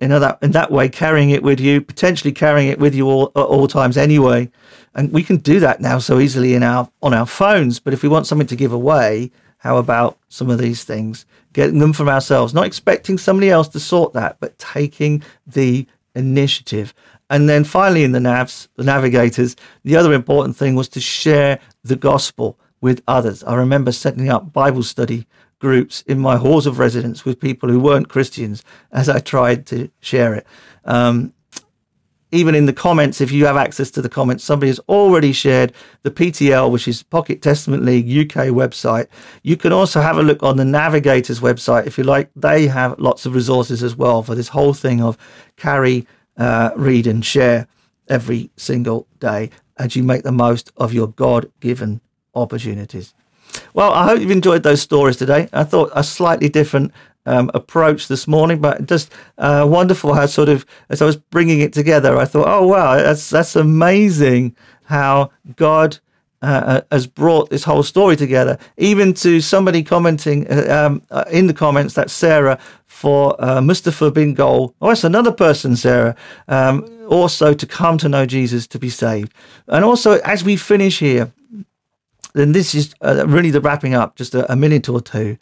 you 0.00 0.08
know 0.08 0.18
that 0.18 0.38
in 0.40 0.52
that 0.52 0.72
way 0.72 0.88
carrying 0.88 1.30
it 1.30 1.42
with 1.42 1.60
you 1.60 1.80
potentially 1.80 2.32
carrying 2.32 2.68
it 2.68 2.78
with 2.78 2.94
you 2.94 3.06
all 3.06 3.26
at 3.36 3.42
all 3.42 3.68
times 3.68 3.96
anyway. 3.96 4.50
And 4.94 5.12
we 5.12 5.22
can 5.22 5.36
do 5.36 5.60
that 5.60 5.80
now 5.80 5.98
so 5.98 6.18
easily 6.18 6.54
in 6.54 6.62
our 6.62 6.90
on 7.02 7.14
our 7.14 7.26
phones 7.26 7.78
but 7.78 7.92
if 7.92 8.02
we 8.02 8.08
want 8.08 8.26
something 8.26 8.46
to 8.46 8.56
give 8.56 8.72
away 8.72 9.30
how 9.58 9.76
about 9.76 10.18
some 10.28 10.48
of 10.48 10.58
these 10.58 10.84
things? 10.84 11.26
Getting 11.52 11.80
them 11.80 11.92
from 11.92 12.08
ourselves 12.08 12.54
not 12.54 12.66
expecting 12.66 13.18
somebody 13.18 13.50
else 13.50 13.68
to 13.68 13.80
sort 13.80 14.14
that 14.14 14.38
but 14.40 14.58
taking 14.58 15.22
the 15.46 15.86
initiative. 16.14 16.94
And 17.28 17.48
then 17.48 17.62
finally 17.62 18.02
in 18.02 18.12
the 18.12 18.18
navs 18.18 18.68
the 18.76 18.84
navigators 18.84 19.54
the 19.84 19.96
other 19.96 20.14
important 20.14 20.56
thing 20.56 20.74
was 20.76 20.88
to 20.90 21.00
share 21.00 21.60
the 21.84 21.96
gospel 21.96 22.58
with 22.80 23.02
others. 23.06 23.44
I 23.44 23.54
remember 23.54 23.92
setting 23.92 24.30
up 24.30 24.50
bible 24.54 24.82
study 24.82 25.26
groups 25.60 26.02
in 26.02 26.18
my 26.18 26.36
halls 26.36 26.66
of 26.66 26.78
residence 26.78 27.24
with 27.24 27.38
people 27.38 27.68
who 27.68 27.78
weren't 27.78 28.08
Christians 28.08 28.64
as 28.90 29.08
I 29.08 29.20
tried 29.20 29.66
to 29.66 29.90
share 30.00 30.34
it. 30.34 30.46
Um, 30.84 31.32
even 32.32 32.54
in 32.54 32.66
the 32.66 32.72
comments, 32.72 33.20
if 33.20 33.32
you 33.32 33.46
have 33.46 33.56
access 33.56 33.90
to 33.92 34.02
the 34.02 34.08
comments, 34.08 34.44
somebody 34.44 34.68
has 34.68 34.78
already 34.88 35.32
shared 35.32 35.72
the 36.02 36.10
PTL, 36.10 36.70
which 36.70 36.86
is 36.86 37.02
Pocket 37.02 37.42
Testament 37.42 37.84
League 37.84 38.06
UK 38.06 38.46
website. 38.46 39.08
You 39.42 39.56
can 39.56 39.72
also 39.72 40.00
have 40.00 40.16
a 40.16 40.22
look 40.22 40.42
on 40.42 40.56
the 40.56 40.64
Navigators 40.64 41.40
website 41.40 41.86
if 41.86 41.98
you 41.98 42.04
like. 42.04 42.30
They 42.36 42.68
have 42.68 42.98
lots 42.98 43.26
of 43.26 43.34
resources 43.34 43.82
as 43.82 43.96
well 43.96 44.22
for 44.22 44.34
this 44.34 44.48
whole 44.48 44.74
thing 44.74 45.02
of 45.02 45.18
carry, 45.56 46.06
uh, 46.36 46.70
read, 46.76 47.06
and 47.06 47.24
share 47.24 47.66
every 48.08 48.50
single 48.56 49.06
day 49.18 49.50
as 49.76 49.96
you 49.96 50.02
make 50.04 50.22
the 50.22 50.32
most 50.32 50.70
of 50.76 50.92
your 50.92 51.08
God 51.08 51.50
given 51.60 52.00
opportunities. 52.34 53.12
Well, 53.74 53.92
I 53.92 54.04
hope 54.04 54.20
you've 54.20 54.30
enjoyed 54.30 54.62
those 54.62 54.82
stories 54.82 55.16
today. 55.16 55.48
I 55.52 55.64
thought 55.64 55.90
a 55.94 56.02
slightly 56.02 56.48
different 56.48 56.92
um, 57.26 57.50
approach 57.54 58.08
this 58.08 58.26
morning, 58.26 58.60
but 58.60 58.86
just 58.86 59.12
uh, 59.38 59.66
wonderful 59.68 60.14
how 60.14 60.26
sort 60.26 60.48
of 60.48 60.66
as 60.88 61.02
I 61.02 61.06
was 61.06 61.16
bringing 61.16 61.60
it 61.60 61.72
together, 61.72 62.16
I 62.16 62.24
thought, 62.24 62.46
oh 62.48 62.66
wow, 62.66 62.96
that's 62.96 63.30
that's 63.30 63.56
amazing 63.56 64.56
how 64.84 65.30
God 65.56 65.98
uh, 66.42 66.46
uh 66.46 66.80
has 66.90 67.06
brought 67.06 67.50
this 67.50 67.64
whole 67.64 67.82
story 67.82 68.16
together. 68.16 68.58
Even 68.78 69.12
to 69.14 69.40
somebody 69.40 69.82
commenting 69.82 70.50
uh, 70.50 70.86
um, 70.86 71.02
uh, 71.10 71.24
in 71.30 71.46
the 71.46 71.54
comments 71.54 71.94
that 71.94 72.10
Sarah 72.10 72.58
for 72.86 73.36
uh, 73.42 73.60
Mustafa 73.60 74.10
bin 74.10 74.34
Gol, 74.34 74.74
oh, 74.80 74.90
it's 74.90 75.04
another 75.04 75.32
person, 75.32 75.76
Sarah, 75.76 76.16
um, 76.48 76.84
also 77.08 77.52
to 77.54 77.66
come 77.66 77.98
to 77.98 78.08
know 78.08 78.26
Jesus 78.26 78.66
to 78.68 78.78
be 78.78 78.90
saved. 78.90 79.32
And 79.68 79.84
also, 79.84 80.18
as 80.20 80.42
we 80.42 80.56
finish 80.56 80.98
here, 80.98 81.32
then 82.34 82.52
this 82.52 82.74
is 82.74 82.94
uh, 83.02 83.24
really 83.26 83.50
the 83.50 83.60
wrapping 83.60 83.94
up, 83.94 84.16
just 84.16 84.34
a, 84.34 84.50
a, 84.50 84.56
minute 84.56 84.88
or 84.88 85.00
two. 85.00 85.36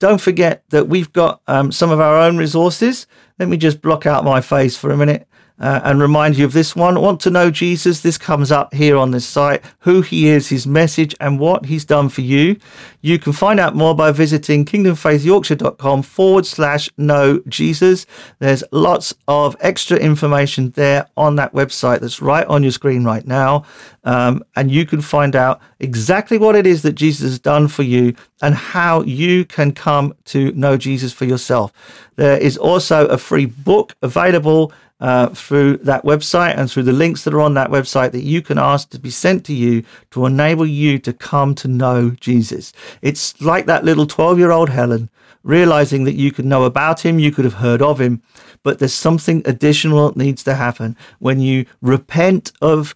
Don't 0.00 0.20
forget 0.20 0.64
that 0.70 0.88
we've 0.88 1.12
got 1.12 1.40
um, 1.46 1.70
some 1.72 1.90
of 1.90 2.00
our 2.00 2.18
own 2.18 2.36
resources. 2.36 3.06
Let 3.38 3.48
me 3.48 3.56
just 3.56 3.80
block 3.80 4.06
out 4.06 4.24
my 4.24 4.40
face 4.40 4.76
for 4.76 4.90
a 4.90 4.96
minute. 4.96 5.28
Uh, 5.64 5.80
and 5.82 5.98
remind 5.98 6.36
you 6.36 6.44
of 6.44 6.52
this 6.52 6.76
one. 6.76 7.00
Want 7.00 7.20
to 7.22 7.30
know 7.30 7.50
Jesus? 7.50 8.02
This 8.02 8.18
comes 8.18 8.52
up 8.52 8.74
here 8.74 8.98
on 8.98 9.12
this 9.12 9.24
site 9.24 9.64
who 9.78 10.02
he 10.02 10.28
is, 10.28 10.50
his 10.50 10.66
message, 10.66 11.14
and 11.20 11.40
what 11.40 11.64
he's 11.64 11.86
done 11.86 12.10
for 12.10 12.20
you. 12.20 12.58
You 13.00 13.18
can 13.18 13.32
find 13.32 13.58
out 13.58 13.74
more 13.74 13.94
by 13.94 14.12
visiting 14.12 14.66
kingdomfaithyorkshire.com 14.66 16.02
forward 16.02 16.44
slash 16.44 16.90
know 16.98 17.42
Jesus. 17.48 18.04
There's 18.40 18.62
lots 18.72 19.14
of 19.26 19.56
extra 19.60 19.96
information 19.96 20.70
there 20.72 21.08
on 21.16 21.36
that 21.36 21.54
website 21.54 22.00
that's 22.00 22.20
right 22.20 22.46
on 22.46 22.62
your 22.62 22.72
screen 22.72 23.02
right 23.02 23.26
now. 23.26 23.64
Um, 24.04 24.44
and 24.56 24.70
you 24.70 24.84
can 24.84 25.00
find 25.00 25.34
out 25.34 25.62
exactly 25.80 26.36
what 26.36 26.56
it 26.56 26.66
is 26.66 26.82
that 26.82 26.92
Jesus 26.92 27.22
has 27.22 27.38
done 27.38 27.68
for 27.68 27.84
you 27.84 28.14
and 28.42 28.54
how 28.54 29.00
you 29.04 29.46
can 29.46 29.72
come 29.72 30.14
to 30.26 30.52
know 30.52 30.76
Jesus 30.76 31.14
for 31.14 31.24
yourself. 31.24 31.72
There 32.16 32.36
is 32.36 32.58
also 32.58 33.06
a 33.06 33.16
free 33.16 33.46
book 33.46 33.94
available 34.02 34.74
uh, 35.04 35.28
through 35.34 35.76
that 35.76 36.02
website 36.02 36.56
and 36.56 36.70
through 36.70 36.82
the 36.82 36.90
links 36.90 37.24
that 37.24 37.34
are 37.34 37.40
on 37.42 37.52
that 37.52 37.68
website 37.68 38.10
that 38.12 38.22
you 38.22 38.40
can 38.40 38.56
ask 38.56 38.88
to 38.88 38.98
be 38.98 39.10
sent 39.10 39.44
to 39.44 39.52
you 39.52 39.84
to 40.10 40.24
enable 40.24 40.64
you 40.64 40.98
to 40.98 41.12
come 41.12 41.54
to 41.54 41.68
know 41.68 42.12
Jesus. 42.20 42.72
It's 43.02 43.38
like 43.38 43.66
that 43.66 43.84
little 43.84 44.06
12 44.06 44.38
year 44.38 44.50
old 44.50 44.70
Helen 44.70 45.10
realizing 45.42 46.04
that 46.04 46.14
you 46.14 46.32
could 46.32 46.46
know 46.46 46.64
about 46.64 47.04
him, 47.04 47.18
you 47.18 47.30
could 47.30 47.44
have 47.44 47.52
heard 47.52 47.82
of 47.82 48.00
him, 48.00 48.22
but 48.62 48.78
there's 48.78 48.94
something 48.94 49.42
additional 49.44 50.08
that 50.08 50.16
needs 50.16 50.42
to 50.42 50.54
happen 50.54 50.96
when 51.18 51.38
you 51.38 51.66
repent 51.82 52.50
of 52.62 52.94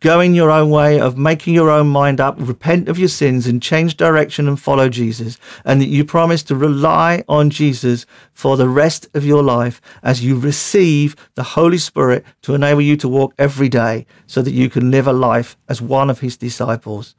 going 0.00 0.34
your 0.34 0.50
own 0.50 0.70
way, 0.70 0.98
of 0.98 1.16
making 1.16 1.54
your 1.54 1.70
own 1.70 1.86
mind 1.88 2.20
up, 2.20 2.36
repent 2.38 2.88
of 2.88 2.98
your 2.98 3.08
sins 3.08 3.46
and 3.46 3.62
change 3.62 3.96
direction 3.96 4.48
and 4.48 4.60
follow 4.60 4.88
Jesus, 4.88 5.38
and 5.64 5.80
that 5.80 5.88
you 5.88 6.04
promise 6.04 6.42
to 6.44 6.56
rely 6.56 7.22
on 7.28 7.50
Jesus 7.50 8.06
for 8.32 8.56
the 8.56 8.68
rest 8.68 9.08
of 9.14 9.24
your 9.24 9.42
life 9.42 9.80
as 10.02 10.24
you 10.24 10.38
receive 10.38 11.14
the 11.34 11.42
Holy 11.42 11.78
Spirit 11.78 12.24
to 12.42 12.54
enable 12.54 12.80
you 12.80 12.96
to 12.96 13.08
walk 13.08 13.34
every 13.38 13.68
day 13.68 14.06
so 14.26 14.42
that 14.42 14.52
you 14.52 14.70
can 14.70 14.90
live 14.90 15.06
a 15.06 15.12
life 15.12 15.56
as 15.68 15.82
one 15.82 16.10
of 16.10 16.20
his 16.20 16.36
disciples. 16.36 17.14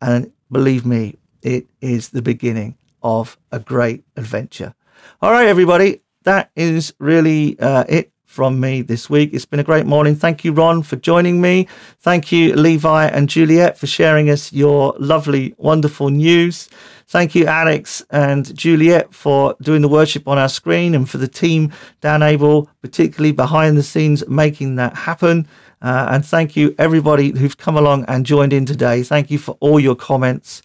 And 0.00 0.32
believe 0.50 0.84
me, 0.84 1.16
it 1.42 1.66
is 1.80 2.10
the 2.10 2.22
beginning 2.22 2.76
of 3.02 3.38
a 3.50 3.58
great 3.58 4.04
adventure. 4.16 4.74
All 5.20 5.32
right, 5.32 5.48
everybody, 5.48 6.02
that 6.24 6.50
is 6.54 6.94
really 6.98 7.58
uh, 7.58 7.84
it 7.88 8.12
from 8.32 8.58
me 8.58 8.80
this 8.80 9.10
week. 9.10 9.30
It's 9.34 9.44
been 9.44 9.60
a 9.60 9.64
great 9.64 9.84
morning. 9.84 10.16
Thank 10.16 10.42
you, 10.42 10.52
Ron, 10.52 10.82
for 10.82 10.96
joining 10.96 11.40
me. 11.40 11.68
Thank 12.00 12.32
you, 12.32 12.54
Levi 12.56 13.06
and 13.06 13.28
Juliet, 13.28 13.76
for 13.76 13.86
sharing 13.86 14.30
us 14.30 14.52
your 14.54 14.94
lovely, 14.98 15.54
wonderful 15.58 16.08
news. 16.08 16.70
Thank 17.08 17.34
you, 17.34 17.44
Alex 17.44 18.02
and 18.08 18.56
Juliet, 18.56 19.12
for 19.12 19.54
doing 19.60 19.82
the 19.82 19.88
worship 19.88 20.26
on 20.26 20.38
our 20.38 20.48
screen 20.48 20.94
and 20.94 21.08
for 21.08 21.18
the 21.18 21.28
team, 21.28 21.70
Dan 22.00 22.22
Abel, 22.22 22.70
particularly 22.80 23.32
behind 23.32 23.76
the 23.76 23.82
scenes, 23.82 24.26
making 24.26 24.76
that 24.76 24.96
happen. 24.96 25.46
Uh, 25.82 26.08
and 26.10 26.24
thank 26.24 26.56
you, 26.56 26.74
everybody 26.78 27.38
who's 27.38 27.54
come 27.54 27.76
along 27.76 28.06
and 28.08 28.24
joined 28.24 28.54
in 28.54 28.64
today. 28.64 29.02
Thank 29.02 29.30
you 29.30 29.36
for 29.36 29.58
all 29.60 29.78
your 29.78 29.94
comments. 29.94 30.62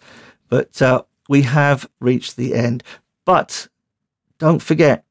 But 0.48 0.80
uh, 0.80 1.02
we 1.28 1.42
have 1.42 1.86
reached 2.00 2.36
the 2.36 2.54
end. 2.54 2.82
But 3.26 3.68
don't 4.38 4.62
forget, 4.62 5.04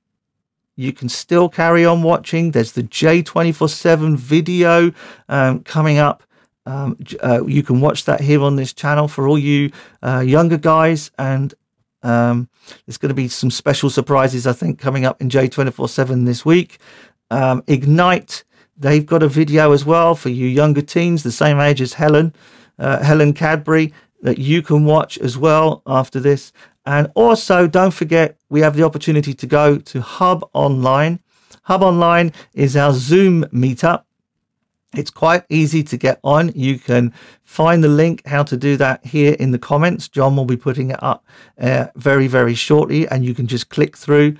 you 0.78 0.94
can 0.94 1.10
still 1.10 1.50
carry 1.50 1.84
on 1.84 2.04
watching. 2.04 2.52
There's 2.52 2.72
the 2.72 2.84
J247 2.84 4.16
video 4.16 4.94
um, 5.28 5.64
coming 5.64 5.98
up. 5.98 6.24
Um, 6.68 6.98
uh, 7.24 7.46
you 7.46 7.64
can 7.64 7.82
watch 7.82 8.06
that 8.06 8.22
here 8.22 8.42
on 8.44 8.56
this 8.58 8.74
channel 8.74 9.08
for 9.08 9.28
all 9.28 9.40
you 9.40 9.72
uh, 10.04 10.20
younger 10.20 10.58
guys. 10.58 11.12
And 11.18 11.54
um, 12.04 12.48
there's 12.86 12.98
going 12.98 13.10
to 13.10 13.16
be 13.16 13.28
some 13.28 13.50
special 13.50 13.90
surprises, 13.90 14.46
I 14.46 14.54
think, 14.54 14.80
coming 14.80 15.04
up 15.04 15.20
in 15.20 15.30
J247 15.30 16.26
this 16.26 16.46
week. 16.46 16.78
Um, 17.32 17.64
Ignite, 17.68 18.44
they've 18.78 19.06
got 19.06 19.24
a 19.24 19.28
video 19.28 19.72
as 19.72 19.84
well 19.84 20.14
for 20.14 20.30
you 20.30 20.46
younger 20.46 20.84
teens, 20.84 21.24
the 21.24 21.32
same 21.32 21.60
age 21.60 21.82
as 21.82 21.94
Helen, 21.94 22.36
uh, 22.78 23.02
Helen 23.02 23.34
Cadbury, 23.34 23.94
that 24.22 24.38
you 24.38 24.62
can 24.62 24.86
watch 24.86 25.18
as 25.18 25.38
well 25.38 25.82
after 25.88 26.20
this. 26.20 26.54
And 26.88 27.12
also, 27.16 27.68
don't 27.68 27.94
forget, 27.94 28.38
we 28.50 28.62
have 28.62 28.78
the 28.78 28.84
opportunity 28.84 29.34
to 29.34 29.46
go 29.46 29.78
to 29.78 30.00
Hub 30.00 30.50
Online. 30.54 31.20
Hub 31.64 31.84
Online 31.84 32.32
is 32.54 32.78
our 32.78 32.94
Zoom 32.94 33.44
meetup. 33.52 34.06
It's 34.96 35.10
quite 35.10 35.44
easy 35.50 35.84
to 35.84 35.98
get 35.98 36.18
on. 36.24 36.54
You 36.56 36.80
can 36.80 37.14
find 37.44 37.84
the 37.84 37.90
link 37.90 38.26
how 38.26 38.44
to 38.44 38.56
do 38.56 38.78
that 38.78 39.06
here 39.06 39.34
in 39.34 39.52
the 39.52 39.60
comments. 39.60 40.08
John 40.08 40.38
will 40.38 40.46
be 40.46 40.56
putting 40.56 40.92
it 40.92 41.04
up 41.04 41.26
uh, 41.60 41.88
very, 41.98 42.28
very 42.28 42.56
shortly, 42.56 43.06
and 43.10 43.26
you 43.26 43.34
can 43.34 43.48
just 43.48 43.68
click 43.68 43.98
through. 43.98 44.38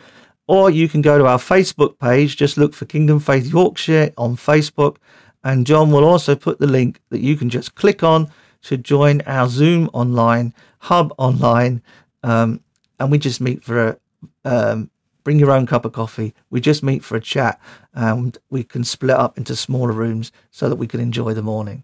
Or 0.48 0.70
you 0.70 0.88
can 0.88 1.02
go 1.02 1.18
to 1.18 1.26
our 1.26 1.40
Facebook 1.40 2.00
page, 2.00 2.38
just 2.38 2.58
look 2.58 2.74
for 2.74 2.86
Kingdom 2.86 3.20
Faith 3.20 3.48
Yorkshire 3.48 4.14
on 4.18 4.38
Facebook, 4.38 4.96
and 5.44 5.68
John 5.68 5.92
will 5.92 6.06
also 6.06 6.34
put 6.34 6.60
the 6.60 6.68
link 6.68 7.02
that 7.10 7.20
you 7.20 7.36
can 7.36 7.50
just 7.50 7.76
click 7.76 8.04
on 8.04 8.32
to 8.62 8.78
join 8.78 9.20
our 9.28 9.50
Zoom 9.50 9.90
online, 9.92 10.54
Hub 10.80 11.14
Online, 11.18 11.82
um, 12.24 12.62
and 13.00 13.12
we 13.12 13.18
just 13.18 13.42
meet 13.42 13.64
for 13.64 13.88
a 13.88 13.98
um, 14.46 14.90
bring 15.24 15.40
your 15.40 15.52
own 15.52 15.66
cup 15.66 15.84
of 15.84 15.92
coffee. 15.92 16.34
We 16.50 16.62
just 16.62 16.84
meet 16.84 17.04
for 17.04 17.18
a 17.18 17.22
chat, 17.22 17.60
and 17.94 18.38
we 18.50 18.64
can 18.64 18.84
split 18.84 19.18
up 19.18 19.38
into 19.38 19.56
smaller 19.56 19.92
rooms 19.92 20.32
so 20.52 20.70
that 20.70 20.78
we 20.78 20.88
can 20.88 21.00
enjoy 21.00 21.34
the 21.34 21.42
morning. 21.42 21.84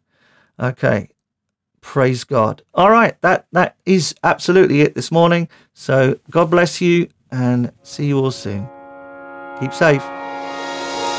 Okay, 0.59 1.09
praise 1.81 2.23
God. 2.23 2.61
All 2.73 2.89
right, 2.89 3.19
that 3.21 3.47
that 3.51 3.75
is 3.85 4.15
absolutely 4.23 4.81
it 4.81 4.95
this 4.95 5.11
morning. 5.11 5.49
So 5.73 6.17
God 6.29 6.49
bless 6.49 6.79
you, 6.81 7.09
and 7.31 7.71
see 7.83 8.07
you 8.07 8.19
all 8.19 8.31
soon. 8.31 8.67
Keep 9.59 9.73
safe. 9.73 10.22